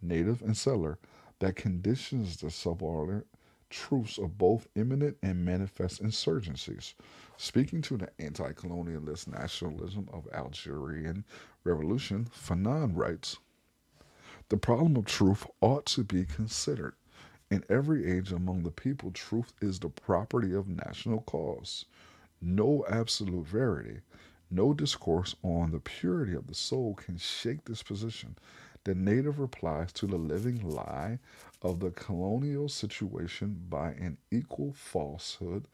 native 0.00 0.40
and 0.40 0.56
settler, 0.56 0.98
that 1.40 1.56
conditions 1.56 2.38
the 2.38 2.50
subordinate 2.50 3.26
truths 3.74 4.18
of 4.18 4.38
both 4.38 4.68
imminent 4.76 5.16
and 5.22 5.44
manifest 5.44 6.02
insurgencies. 6.02 6.94
Speaking 7.36 7.82
to 7.82 7.96
the 7.96 8.08
anti 8.20 8.52
colonialist 8.52 9.26
nationalism 9.28 10.08
of 10.12 10.28
Algerian 10.32 11.24
revolution, 11.64 12.28
Fanon 12.32 12.92
writes 12.94 13.38
The 14.48 14.56
problem 14.56 14.96
of 14.96 15.06
truth 15.06 15.44
ought 15.60 15.86
to 15.86 16.04
be 16.04 16.24
considered 16.24 16.94
in 17.50 17.64
every 17.68 18.10
age 18.10 18.32
among 18.32 18.62
the 18.62 18.70
people, 18.70 19.10
truth 19.10 19.52
is 19.60 19.78
the 19.78 19.88
property 19.88 20.54
of 20.54 20.68
national 20.68 21.20
cause. 21.22 21.84
No 22.40 22.84
absolute 22.88 23.46
verity, 23.46 24.00
no 24.50 24.72
discourse 24.72 25.34
on 25.42 25.70
the 25.70 25.80
purity 25.80 26.34
of 26.34 26.46
the 26.46 26.54
soul 26.54 26.94
can 26.94 27.18
shake 27.18 27.64
this 27.64 27.82
position. 27.82 28.36
The 28.84 28.94
native 28.94 29.38
replies 29.38 29.92
to 29.94 30.06
the 30.06 30.16
living 30.16 30.68
lie 30.68 31.18
of 31.64 31.80
the 31.80 31.90
colonial 31.90 32.68
situation 32.68 33.64
by 33.68 33.88
an 33.92 34.18
equal 34.30 34.72
falsehood. 34.74 35.66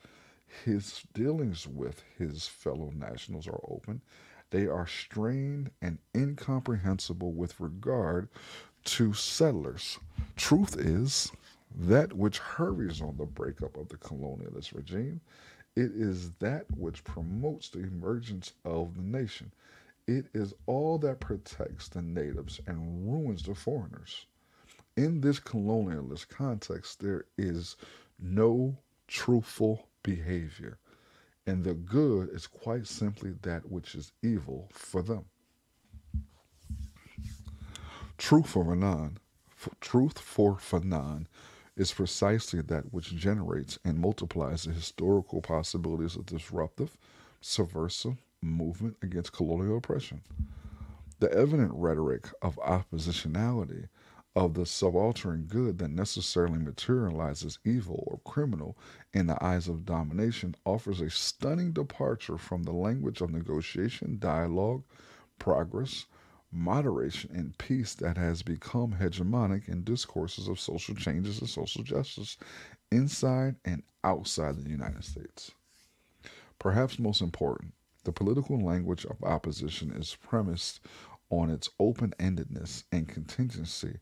His 0.64 1.02
dealings 1.12 1.66
with 1.66 2.02
his 2.16 2.46
fellow 2.46 2.92
nationals 2.96 3.46
are 3.48 3.60
open. 3.68 4.00
They 4.50 4.66
are 4.66 4.86
strained 4.86 5.70
and 5.82 5.98
incomprehensible 6.16 7.32
with 7.32 7.60
regard 7.60 8.28
to 8.84 9.12
settlers. 9.12 9.98
Truth 10.36 10.78
is, 10.78 11.30
that 11.78 12.12
which 12.12 12.38
hurries 12.38 13.00
on 13.00 13.16
the 13.16 13.26
breakup 13.26 13.76
of 13.76 13.88
the 13.88 13.96
colonialist 13.96 14.74
regime. 14.74 15.20
It 15.76 15.92
is 15.94 16.32
that 16.40 16.66
which 16.76 17.04
promotes 17.04 17.68
the 17.68 17.80
emergence 17.80 18.52
of 18.64 18.96
the 18.96 19.02
nation. 19.02 19.52
It 20.06 20.26
is 20.34 20.52
all 20.66 20.98
that 20.98 21.20
protects 21.20 21.88
the 21.88 22.02
natives 22.02 22.60
and 22.66 23.08
ruins 23.08 23.44
the 23.44 23.54
foreigners. 23.54 24.26
In 25.00 25.22
this 25.22 25.40
colonialist 25.40 26.28
context, 26.28 27.00
there 27.00 27.24
is 27.38 27.78
no 28.18 28.76
truthful 29.08 29.88
behavior, 30.02 30.76
and 31.46 31.64
the 31.64 31.72
good 31.72 32.28
is 32.28 32.46
quite 32.46 32.86
simply 32.86 33.32
that 33.40 33.70
which 33.70 33.94
is 33.94 34.12
evil 34.22 34.68
for 34.70 35.00
them. 35.00 35.24
Truth 38.18 38.48
for 38.48 38.62
Fanon, 38.62 39.16
truth 39.80 40.18
for 40.18 40.56
Fanon 40.56 41.24
is 41.76 41.92
precisely 41.92 42.60
that 42.60 42.92
which 42.92 43.16
generates 43.16 43.78
and 43.82 43.98
multiplies 43.98 44.64
the 44.64 44.72
historical 44.72 45.40
possibilities 45.40 46.14
of 46.14 46.26
disruptive, 46.26 46.98
subversive 47.40 48.18
movement 48.42 48.98
against 49.00 49.32
colonial 49.32 49.78
oppression. 49.78 50.20
The 51.20 51.32
evident 51.32 51.72
rhetoric 51.72 52.26
of 52.42 52.56
oppositionality 52.56 53.88
of 54.36 54.54
the 54.54 54.64
subaltern 54.64 55.44
good 55.48 55.78
that 55.78 55.90
necessarily 55.90 56.58
materializes 56.58 57.58
evil 57.64 58.04
or 58.06 58.20
criminal 58.30 58.78
in 59.12 59.26
the 59.26 59.44
eyes 59.44 59.66
of 59.66 59.84
domination 59.84 60.54
offers 60.64 61.00
a 61.00 61.10
stunning 61.10 61.72
departure 61.72 62.38
from 62.38 62.62
the 62.62 62.72
language 62.72 63.20
of 63.20 63.30
negotiation, 63.30 64.18
dialogue, 64.20 64.84
progress, 65.38 66.06
moderation, 66.52 67.30
and 67.34 67.58
peace 67.58 67.94
that 67.94 68.16
has 68.16 68.42
become 68.42 68.92
hegemonic 69.00 69.68
in 69.68 69.82
discourses 69.84 70.48
of 70.48 70.60
social 70.60 70.94
changes 70.94 71.40
and 71.40 71.48
social 71.48 71.82
justice 71.82 72.36
inside 72.92 73.56
and 73.64 73.82
outside 74.04 74.56
the 74.56 74.70
United 74.70 75.04
States. 75.04 75.52
Perhaps 76.58 76.98
most 76.98 77.20
important, 77.20 77.72
the 78.04 78.12
political 78.12 78.58
language 78.58 79.04
of 79.04 79.22
opposition 79.22 79.92
is 79.92 80.16
premised 80.22 80.80
on 81.30 81.48
its 81.50 81.70
open 81.78 82.12
endedness 82.18 82.84
and 82.92 83.08
contingency, 83.08 83.96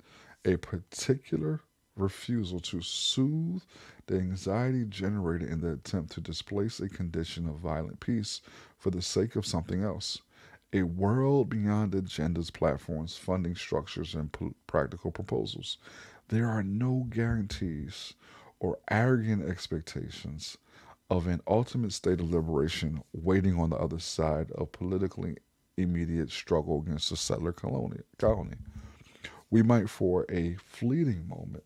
a 0.44 0.56
particular 0.56 1.60
refusal 1.96 2.60
to 2.60 2.80
soothe 2.80 3.62
the 4.06 4.16
anxiety 4.16 4.84
generated 4.84 5.48
in 5.48 5.60
the 5.60 5.72
attempt 5.72 6.12
to 6.12 6.20
displace 6.20 6.80
a 6.80 6.88
condition 6.88 7.46
of 7.48 7.56
violent 7.56 8.00
peace 8.00 8.40
for 8.78 8.90
the 8.90 9.02
sake 9.02 9.36
of 9.36 9.46
something 9.46 9.82
else. 9.82 10.18
A 10.72 10.82
world 10.82 11.48
beyond 11.48 11.92
agendas, 11.92 12.52
platforms, 12.52 13.16
funding 13.16 13.56
structures, 13.56 14.14
and 14.14 14.34
practical 14.66 15.10
proposals. 15.10 15.78
There 16.28 16.46
are 16.46 16.62
no 16.62 17.06
guarantees 17.08 18.14
or 18.60 18.78
arrogant 18.90 19.48
expectations 19.48 20.58
of 21.10 21.26
an 21.26 21.40
ultimate 21.46 21.92
state 21.92 22.20
of 22.20 22.30
liberation 22.30 23.02
waiting 23.12 23.58
on 23.58 23.70
the 23.70 23.76
other 23.76 23.98
side 23.98 24.50
of 24.52 24.72
politically 24.72 25.38
immediate 25.78 26.30
struggle 26.30 26.80
against 26.80 27.10
the 27.10 27.16
settler 27.16 27.52
colony. 27.52 28.56
We 29.50 29.62
might, 29.62 29.88
for 29.88 30.26
a 30.30 30.56
fleeting 30.56 31.26
moment, 31.28 31.64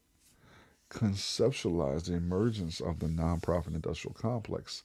conceptualize 0.90 2.04
the 2.04 2.14
emergence 2.14 2.80
of 2.80 2.98
the 2.98 3.06
nonprofit 3.06 3.74
industrial 3.74 4.14
complex 4.14 4.82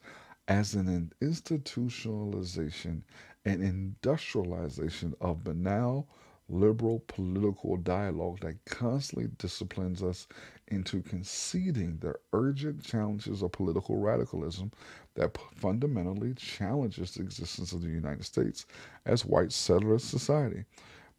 as 0.48 0.74
an 0.74 1.12
institutionalization 1.22 3.02
and 3.46 3.62
industrialization 3.62 5.14
of 5.20 5.44
banal 5.44 6.08
liberal 6.50 7.04
political 7.08 7.76
dialogue 7.78 8.40
that 8.40 8.64
constantly 8.66 9.30
disciplines 9.38 10.02
us 10.02 10.28
into 10.70 11.02
conceding 11.02 11.98
the 11.98 12.14
urgent 12.32 12.82
challenges 12.82 13.42
of 13.42 13.52
political 13.52 13.98
radicalism 13.98 14.72
that 15.18 15.38
fundamentally 15.56 16.34
challenges 16.36 17.14
the 17.14 17.24
existence 17.24 17.74
of 17.74 17.82
the 17.82 17.90
United 17.90 18.24
States 18.24 18.66
as 19.06 19.26
white 19.26 19.52
settler 19.52 20.00
society. 20.00 20.64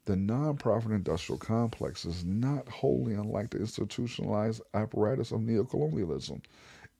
The 0.05 0.15
nonprofit 0.15 0.91
industrial 0.95 1.37
complex 1.37 2.05
is 2.05 2.25
not 2.25 2.67
wholly 2.67 3.13
unlike 3.13 3.51
the 3.51 3.59
institutionalized 3.59 4.61
apparatus 4.73 5.31
of 5.31 5.41
neocolonialism, 5.41 6.41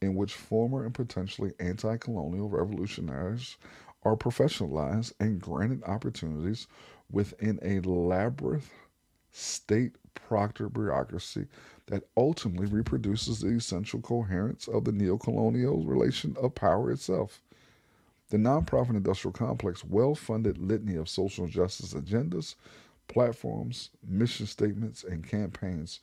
in 0.01 0.15
which 0.15 0.35
former 0.35 0.85
and 0.85 0.93
potentially 0.93 1.53
anti 1.59 1.97
colonial 1.97 2.49
revolutionaries 2.49 3.57
are 4.03 4.15
professionalized 4.15 5.13
and 5.19 5.41
granted 5.41 5.83
opportunities 5.85 6.67
within 7.11 7.59
a 7.63 7.79
labyrinth 7.79 8.69
state 9.31 9.95
proctor 10.13 10.69
bureaucracy 10.69 11.47
that 11.89 12.03
ultimately 12.15 12.67
reproduces 12.67 13.39
the 13.39 13.47
essential 13.47 13.99
coherence 13.99 14.67
of 14.67 14.85
the 14.85 14.91
neocolonial 14.91 15.87
relation 15.87 16.37
of 16.39 16.53
power 16.53 16.91
itself. 16.91 17.41
The 18.29 18.37
nonprofit 18.37 18.91
industrial 18.91 19.33
complex 19.33 19.83
well 19.83 20.13
funded 20.13 20.59
litany 20.59 20.95
of 20.95 21.09
social 21.09 21.47
justice 21.47 21.95
agendas 21.95 22.53
platforms, 23.07 23.89
mission 24.07 24.45
statements, 24.45 25.03
and 25.03 25.27
campaigns 25.27 25.99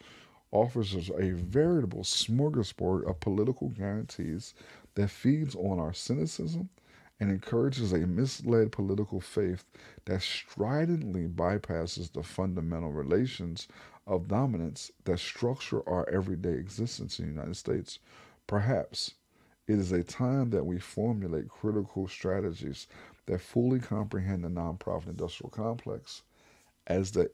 offers 0.51 0.96
us 0.96 1.09
a 1.11 1.31
veritable 1.31 2.03
smorgasbord 2.03 3.09
of 3.09 3.20
political 3.20 3.68
guarantees 3.68 4.55
that 4.96 5.09
feeds 5.09 5.55
on 5.55 5.79
our 5.79 5.92
cynicism 5.92 6.68
and 7.20 7.31
encourages 7.31 7.92
a 7.92 7.99
misled 7.99 8.72
political 8.72 9.20
faith 9.20 9.64
that 10.05 10.20
stridently 10.20 11.29
bypasses 11.29 12.12
the 12.12 12.25
fundamental 12.25 12.90
relations 12.90 13.68
of 14.07 14.29
dominance 14.29 14.92
that 15.05 15.19
structure 15.19 15.87
our 15.88 16.09
everyday 16.09 16.53
existence 16.53 17.19
in 17.19 17.27
the 17.27 17.33
United 17.33 17.57
States. 17.57 17.99
Perhaps 18.47 19.14
it 19.66 19.79
is 19.79 19.90
a 19.90 20.05
time 20.05 20.51
that 20.51 20.64
we 20.64 20.79
formulate 20.79 21.49
critical 21.49 22.07
strategies 22.07 22.87
that 23.27 23.40
fully 23.40 23.81
comprehend 23.81 24.45
the 24.45 24.49
nonprofit 24.49 25.09
industrial 25.09 25.51
complex 25.51 26.23
as 26.87 27.11
the 27.11 27.27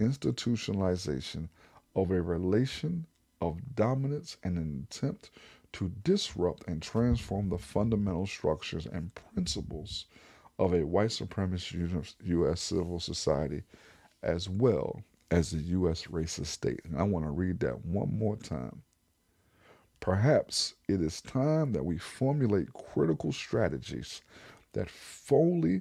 institutionalization 0.00 1.48
of 1.94 2.10
a 2.10 2.20
relation 2.20 3.06
of 3.40 3.74
dominance 3.76 4.36
and 4.42 4.58
an 4.58 4.86
attempt 4.90 5.30
to 5.72 5.92
disrupt 6.02 6.66
and 6.66 6.82
transform 6.82 7.48
the 7.48 7.58
fundamental 7.58 8.26
structures 8.26 8.86
and 8.86 9.14
principles 9.14 10.06
of 10.58 10.74
a 10.74 10.84
white 10.84 11.10
supremacist 11.10 12.14
U.S. 12.24 12.60
civil 12.60 12.98
society 12.98 13.62
as 14.22 14.48
well 14.48 15.02
as 15.32 15.54
a 15.54 15.58
U.S. 15.58 16.04
racist 16.08 16.46
state. 16.46 16.80
And 16.84 16.98
I 16.98 17.04
want 17.04 17.24
to 17.24 17.30
read 17.30 17.58
that 17.60 17.86
one 17.86 18.18
more 18.18 18.36
time. 18.36 18.82
Perhaps 19.98 20.74
it 20.88 21.00
is 21.00 21.22
time 21.22 21.72
that 21.72 21.86
we 21.86 21.96
formulate 21.96 22.74
critical 22.74 23.32
strategies 23.32 24.20
that 24.74 24.90
fully 24.90 25.80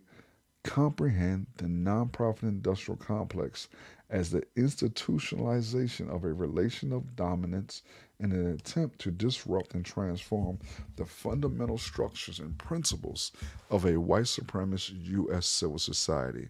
comprehend 0.64 1.48
the 1.58 1.66
nonprofit 1.66 2.44
industrial 2.44 2.96
complex 2.96 3.68
as 4.10 4.30
the 4.30 4.44
institutionalization 4.56 6.10
of 6.10 6.24
a 6.24 6.32
relation 6.32 6.94
of 6.94 7.16
dominance 7.18 7.82
in 8.22 8.32
an 8.32 8.54
attempt 8.54 9.00
to 9.00 9.12
disrupt 9.12 9.74
and 9.74 9.84
transform 9.84 10.60
the 10.96 11.06
fundamental 11.06 11.78
structures 11.78 12.40
and 12.40 12.58
principles 12.58 13.34
of 13.70 13.86
a 13.86 14.00
white 14.00 14.26
supremacist 14.26 15.06
U.S. 15.08 15.46
civil 15.46 15.80
society, 15.80 16.48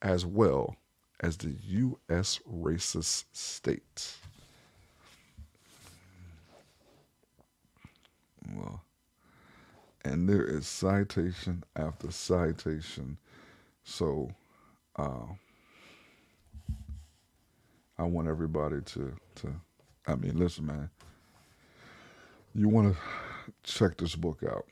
as 0.00 0.24
well 0.24 0.76
as 1.20 1.36
the 1.36 1.54
U.S. 1.66 2.40
racist 2.50 3.24
state. 3.32 4.14
Well, 8.54 8.82
and 10.04 10.28
there 10.28 10.44
is 10.44 10.66
citation 10.66 11.64
after 11.76 12.10
citation 12.10 13.18
so, 13.88 14.30
uh, 14.96 15.24
I 17.96 18.02
want 18.02 18.28
everybody 18.28 18.82
to 18.82 19.16
to. 19.36 19.54
I 20.06 20.14
mean, 20.14 20.38
listen, 20.38 20.66
man. 20.66 20.90
You 22.54 22.68
want 22.68 22.94
to 22.94 23.00
check 23.62 23.96
this 23.96 24.14
book 24.14 24.42
out. 24.46 24.66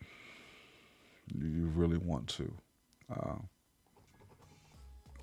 You 1.34 1.72
really 1.74 1.96
want 1.96 2.28
to. 2.28 2.52
Uh, 3.10 3.36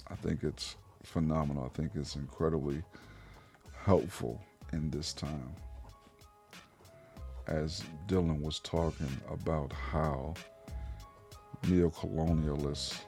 I 0.07 0.15
think 0.15 0.43
it's 0.43 0.75
phenomenal. 1.03 1.65
I 1.65 1.77
think 1.77 1.91
it's 1.95 2.15
incredibly 2.15 2.81
helpful 3.83 4.41
in 4.71 4.89
this 4.89 5.13
time. 5.13 5.53
As 7.47 7.83
Dylan 8.07 8.41
was 8.41 8.59
talking 8.59 9.09
about 9.29 9.71
how 9.73 10.33
neocolonialists 11.63 12.99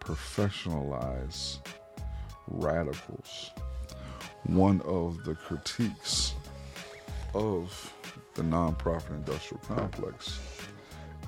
professionalize 0.00 1.58
radicals. 2.48 3.50
One 4.44 4.80
of 4.82 5.22
the 5.24 5.34
critiques 5.34 6.34
of 7.34 7.92
the 8.34 8.42
nonprofit 8.42 9.10
industrial 9.10 9.62
complex 9.68 10.40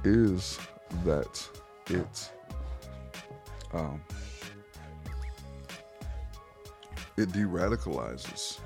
is 0.03 0.59
that 1.05 1.49
it 1.89 2.31
um, 3.73 4.03
it 7.17 7.33
de-radicalizes 7.33 8.59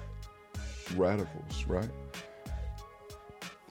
radicals, 0.97 1.65
right? 1.67 1.91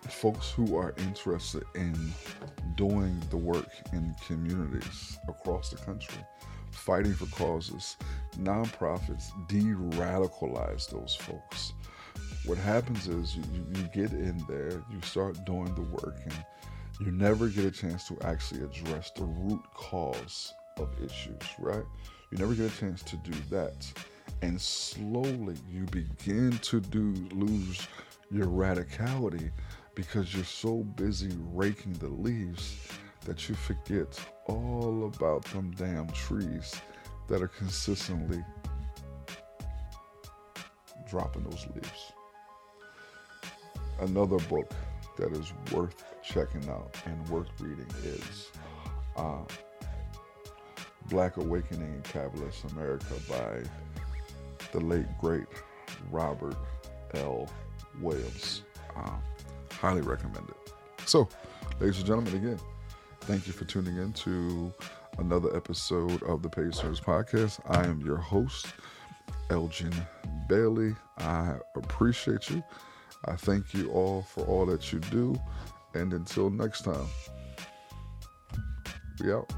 Folks 0.08 0.52
who 0.52 0.78
are 0.78 0.94
interested 1.00 1.64
in 1.76 2.14
doing 2.76 3.22
the 3.30 3.38
work 3.38 3.70
in 3.92 4.16
communities 4.26 5.18
across 5.28 5.70
the 5.70 5.78
country, 5.78 6.24
fighting 6.72 7.14
for 7.14 7.26
causes. 7.36 7.98
Nonprofits 8.38 9.32
de 9.48 9.62
radicalize 9.98 10.90
those 10.90 11.16
folks. 11.16 11.74
What 12.46 12.58
happens 12.58 13.08
is 13.08 13.36
you, 13.36 13.44
you 13.76 13.84
get 13.94 14.12
in 14.14 14.42
there, 14.48 14.84
you 14.90 15.02
start 15.02 15.44
doing 15.46 15.74
the 15.76 15.82
work, 15.82 16.18
and 16.24 16.46
you 17.00 17.12
never 17.12 17.48
get 17.48 17.66
a 17.66 17.72
chance 17.72 18.08
to 18.08 18.18
actually 18.22 18.62
address 18.62 19.12
the 19.12 19.26
root 19.26 19.62
cause 19.74 20.54
of 20.78 20.90
issues, 21.04 21.42
right? 21.60 21.84
You 22.32 22.38
never 22.38 22.54
get 22.54 22.72
a 22.72 22.78
chance 22.78 23.04
to 23.04 23.18
do 23.18 23.34
that. 23.50 23.92
And 24.42 24.60
slowly 24.60 25.56
you 25.70 25.84
begin 25.86 26.58
to 26.64 26.80
do 26.80 27.14
lose 27.32 27.88
your 28.32 28.48
radicality 28.48 29.52
because 29.96 30.34
you're 30.34 30.44
so 30.44 30.84
busy 30.84 31.32
raking 31.54 31.94
the 31.94 32.10
leaves 32.10 32.78
that 33.26 33.50
you 33.50 33.56
forget 33.56 34.20
all 34.46 35.12
about 35.14 35.44
them 35.46 35.72
damn 35.72 36.08
trees 36.12 36.76
that 37.28 37.42
are 37.42 37.48
consistently 37.48 38.44
dropping 41.10 41.44
those 41.44 41.66
leaves. 41.74 42.12
Another 44.00 44.38
book 44.50 44.72
that 45.18 45.32
is 45.32 45.52
worth 45.74 46.04
checking 46.24 46.70
out 46.70 46.96
and 47.06 47.28
worth 47.30 47.50
reading 47.60 47.88
is 48.04 48.52
uh, 49.16 49.44
Black 51.10 51.38
Awakening 51.38 51.96
in 51.96 52.02
Capitalist 52.04 52.66
America 52.72 53.14
by 53.30 53.64
the 54.78 54.86
late, 54.86 55.06
great 55.20 55.48
Robert 56.12 56.56
L. 57.16 57.50
Williams. 58.00 58.64
Highly 59.72 60.02
recommend 60.02 60.50
it. 60.50 60.74
So, 61.06 61.28
ladies 61.80 61.98
and 61.98 62.06
gentlemen, 62.06 62.36
again, 62.36 62.60
thank 63.22 63.48
you 63.48 63.54
for 63.54 63.66
tuning 63.66 63.98
in 63.98 64.14
to 64.14 64.74
another 65.18 65.56
episode 65.56 66.22
of 66.24 66.42
the 66.42 66.50
Pacers 66.50 67.00
Podcast. 67.00 67.60
I 67.68 67.86
am 67.86 68.02
your 68.02 68.18
host, 68.18 68.68
Elgin 69.50 69.94
Bailey. 70.48 70.96
I 71.18 71.56
appreciate 71.76 72.50
you. 72.50 72.64
I 73.26 73.36
thank 73.36 73.74
you 73.74 73.92
all 73.92 74.22
for 74.22 74.46
all 74.46 74.66
that 74.68 74.92
you 74.92 75.00
do. 75.00 75.40
And 75.94 76.14
until 76.14 76.50
next 76.50 76.84
time, 76.84 77.08
we 79.24 79.34
out. 79.34 79.52